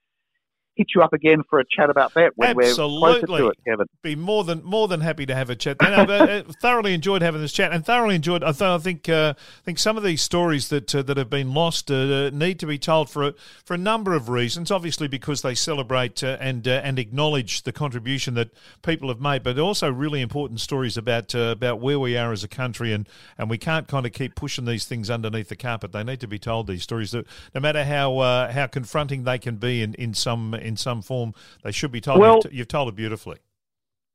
hit 0.81 0.89
you 0.95 1.03
up 1.03 1.13
again 1.13 1.43
for 1.51 1.61
a 1.61 1.65
chat 1.65 1.91
about 1.91 2.15
that 2.15 2.33
when 2.37 2.57
we're 2.57 2.63
closer 2.63 2.83
Absolutely. 2.83 3.39
to 3.41 3.49
it, 3.49 3.59
Kevin. 3.67 3.87
Be 4.03 4.17
more 4.17 4.45
than 4.45 4.65
more 4.65 4.89
than 4.89 5.03
happy 5.03 5.27
to 5.27 5.35
have 5.35 5.51
a 5.51 5.57
chat. 5.57 5.77
And 5.81 5.95
I've 5.95 6.11
uh, 6.11 6.43
thoroughly 6.63 6.95
enjoyed 6.95 7.21
having 7.21 7.43
this 7.43 7.53
chat, 7.53 7.73
and 7.73 7.85
thoroughly 7.85 8.15
enjoyed. 8.15 8.43
I, 8.43 8.53
th- 8.53 8.63
I 8.63 8.79
think 8.79 9.09
uh, 9.09 9.35
I 9.37 9.65
think 9.65 9.79
some 9.79 9.99
of 9.99 10.03
these 10.03 10.23
stories 10.23 10.69
that 10.69 10.95
uh, 10.95 11.03
that 11.03 11.19
have 11.19 11.29
been 11.29 11.53
lost 11.53 11.91
uh, 11.91 12.31
need 12.31 12.59
to 12.61 12.67
be 12.67 12.79
told 12.79 13.11
for 13.11 13.25
a, 13.25 13.35
for 13.65 13.75
a 13.75 13.79
number 13.79 14.15
of 14.15 14.31
reasons. 14.31 14.71
Obviously, 14.71 15.07
because 15.07 15.43
they 15.43 15.55
celebrate 15.55 16.25
uh, 16.25 16.39
and 16.41 16.67
uh, 16.67 16.81
and 16.83 16.99
acknowledge 16.99 17.63
the 17.63 17.73
contribution 17.73 18.35
that 18.35 18.51
people 18.83 19.09
have 19.09 19.21
made, 19.21 19.43
but 19.43 19.59
also 19.59 19.91
really 19.91 20.23
important 20.23 20.61
stories 20.61 20.97
about 20.97 21.35
uh, 21.35 21.51
about 21.53 21.81
where 21.81 21.99
we 21.99 22.17
are 22.17 22.33
as 22.33 22.43
a 22.43 22.49
country, 22.49 22.93
and, 22.95 23.07
and 23.37 23.51
we 23.51 23.59
can't 23.59 23.87
kind 23.87 24.07
of 24.07 24.13
keep 24.13 24.35
pushing 24.35 24.65
these 24.65 24.87
things 24.87 25.11
underneath 25.11 25.49
the 25.49 25.57
carpet. 25.57 25.93
They 25.93 26.05
need 26.05 26.21
to 26.21 26.29
be 26.29 26.39
told 26.39 26.67
these 26.67 26.83
stories. 26.83 27.11
That 27.11 27.27
no 27.55 27.61
matter 27.61 27.85
how 27.85 28.19
uh, 28.19 28.53
how 28.53 28.67
confronting 28.67 29.25
they 29.25 29.39
can 29.39 29.57
be 29.57 29.83
in, 29.83 29.95
in 29.95 30.15
some 30.15 30.55
in 30.55 30.70
some 30.77 31.03
form, 31.03 31.33
they 31.63 31.73
should 31.73 31.93
be 31.93 32.01
told. 32.01 32.21
Well- 32.21 32.41
you've, 32.43 32.51
t- 32.53 32.57
you've 32.59 32.69
told 32.69 32.89
it 32.89 32.97
beautifully. 32.97 33.39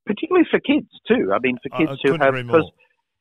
particularly 0.05 0.47
for 0.49 0.59
kids 0.59 0.87
too. 1.07 1.31
I 1.33 1.39
mean, 1.39 1.57
for 1.63 1.69
kids 1.77 1.91
I 1.91 2.07
who 2.07 2.17
have 2.19 2.33
because 2.45 2.71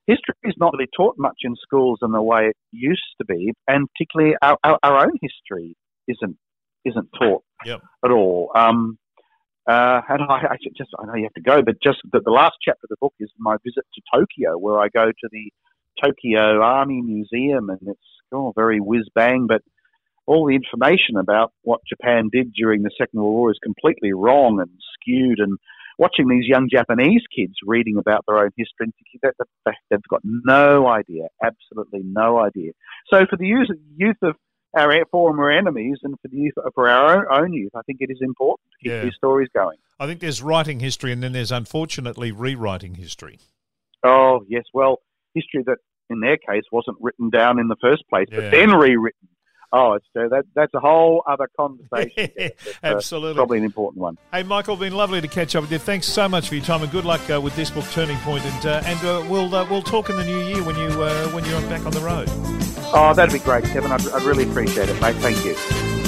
history 0.07 0.35
is 0.45 0.55
not 0.59 0.73
really 0.75 0.89
taught 0.97 1.15
much 1.19 1.39
in 1.45 1.55
schools 1.57 1.99
in 2.03 2.13
the 2.13 2.21
way 2.23 2.49
it 2.49 2.57
used 2.73 3.03
to 3.19 3.25
be, 3.25 3.53
and 3.67 3.89
particularly 3.93 4.37
our, 4.43 4.59
our, 4.63 4.79
our 4.83 5.07
own 5.07 5.13
history 5.21 5.77
isn't 6.09 6.37
isn't 6.85 7.09
taught 7.19 7.43
Yep. 7.65 7.81
at 8.05 8.11
all. 8.11 8.51
Um, 8.55 8.99
uh, 9.67 10.03
and 10.11 10.23
I, 10.29 10.41
I 10.51 10.57
just 10.77 10.91
I 10.99 11.07
know 11.07 11.15
you 11.15 11.23
have 11.25 11.33
to 11.33 11.41
go, 11.41 11.63
but 11.63 11.77
just 11.83 11.99
the, 12.13 12.21
the 12.23 12.31
last 12.31 12.57
chapter 12.63 12.81
of 12.85 12.91
the 12.91 12.97
book 13.01 13.15
is 13.19 13.31
my 13.39 13.57
visit 13.65 13.85
to 13.95 14.03
Tokyo, 14.15 14.59
where 14.59 14.79
I 14.79 14.89
go 14.89 15.07
to 15.07 15.29
the 15.33 15.51
Tokyo 16.03 16.61
Army 16.61 17.01
Museum, 17.01 17.71
and 17.71 17.79
it's 17.87 18.01
oh 18.33 18.53
very 18.55 18.79
whiz 18.81 19.09
bang, 19.15 19.47
but 19.49 19.63
all 20.27 20.47
the 20.47 20.55
information 20.55 21.17
about 21.19 21.53
what 21.63 21.81
Japan 21.89 22.29
did 22.33 22.53
during 22.53 22.83
the 22.83 22.91
Second 22.99 23.21
World 23.21 23.35
War 23.35 23.51
is 23.51 23.59
completely 23.63 24.13
wrong 24.13 24.61
and 24.61 24.71
skewed. 24.95 25.39
And 25.39 25.59
watching 25.99 26.29
these 26.29 26.47
young 26.47 26.69
Japanese 26.71 27.23
kids 27.35 27.55
reading 27.65 27.99
about 27.99 28.25
their 28.27 28.39
own 28.39 28.51
history 28.57 28.93
they've 29.91 30.01
got 30.09 30.21
no 30.25 30.89
idea, 30.89 31.29
absolutely 31.45 32.01
no 32.05 32.39
idea. 32.41 32.73
So 33.13 33.27
for 33.29 33.37
the 33.37 33.47
youth, 33.47 34.17
of 34.23 34.35
our 34.77 34.93
former 35.13 35.51
enemies 35.51 35.99
and 36.03 36.15
for 36.21 36.29
the 36.29 36.37
youth 36.37 36.55
for 36.75 36.89
our 36.89 37.19
own, 37.19 37.43
own 37.45 37.53
youth, 37.53 37.71
I 37.77 37.83
think 37.83 37.99
it 38.01 38.11
is 38.11 38.19
important 38.21 38.69
to 38.73 38.79
keep 38.83 38.91
Yeah. 38.93 39.05
these 39.05 39.15
stories 39.15 39.49
going. 39.55 39.79
I 40.01 40.07
think 40.07 40.21
there's 40.21 40.43
writing 40.43 40.81
history, 40.81 41.13
and 41.13 41.23
then 41.23 41.33
there's 41.33 41.53
unfortunately 41.53 42.33
rewriting 42.33 42.95
history. 42.95 43.39
Oh 44.03 44.45
yes, 44.49 44.65
well, 44.75 45.01
history 45.35 45.63
that 45.67 45.79
in 46.11 46.21
their 46.21 46.37
case 46.37 46.65
wasn't 46.73 46.97
written 47.01 47.31
down 47.31 47.59
in 47.61 47.69
the 47.69 47.77
first 47.81 48.03
place, 48.09 48.27
Yeah. 48.31 48.41
but 48.41 48.51
then 48.51 48.71
rewritten. 48.73 49.29
Oh, 49.77 49.95
it's 49.95 50.07
uh, 50.17 50.29
that 50.29 50.45
that's 50.55 50.73
a 50.75 50.79
whole 50.79 51.25
other 51.27 51.51
conversation. 51.57 52.31
Uh, 52.83 52.89
Absolutely. 52.89 53.35
probably 53.35 53.59
an 53.59 53.65
important 53.65 54.01
one. 54.03 54.19
Hey, 54.33 54.43
Michael, 54.43 54.77
been 54.77 54.95
lovely 54.95 55.21
to 55.21 55.29
catch 55.29 55.57
up 55.57 55.63
with 55.63 55.73
you. 55.73 55.79
Thanks 55.79 56.07
so 56.07 56.29
much 56.29 56.49
for 56.49 56.55
your 56.55 56.65
time, 56.65 56.83
and 56.83 56.93
good 56.93 57.05
luck 57.05 57.21
uh, 57.31 57.41
with 57.41 57.57
this 57.57 57.71
book, 57.71 57.85
Turning 57.93 58.17
Point. 58.19 58.45
And 58.45 58.67
uh, 58.67 58.83
and 58.85 58.99
uh, 59.01 59.27
we'll 59.29 59.55
uh, 59.55 59.69
we'll 59.69 59.83
talk 59.83 60.11
in 60.11 60.17
the 60.17 60.25
new 60.25 60.39
year 60.39 60.63
when 60.63 60.77
you 60.77 61.03
uh, 61.03 61.29
when 61.29 61.45
you're 61.47 61.61
back 61.63 61.87
on 61.87 61.93
the 61.93 62.01
road. 62.01 62.29
Oh, 62.93 63.13
that'd 63.15 63.33
be 63.33 63.39
great, 63.39 63.65
Kevin. 63.65 63.91
I'd, 63.91 64.07
I'd 64.09 64.23
really 64.23 64.45
appreciate 64.45 64.89
it, 64.89 65.01
mate. 65.01 65.17
Thank 65.17 65.45
you. 65.45 66.04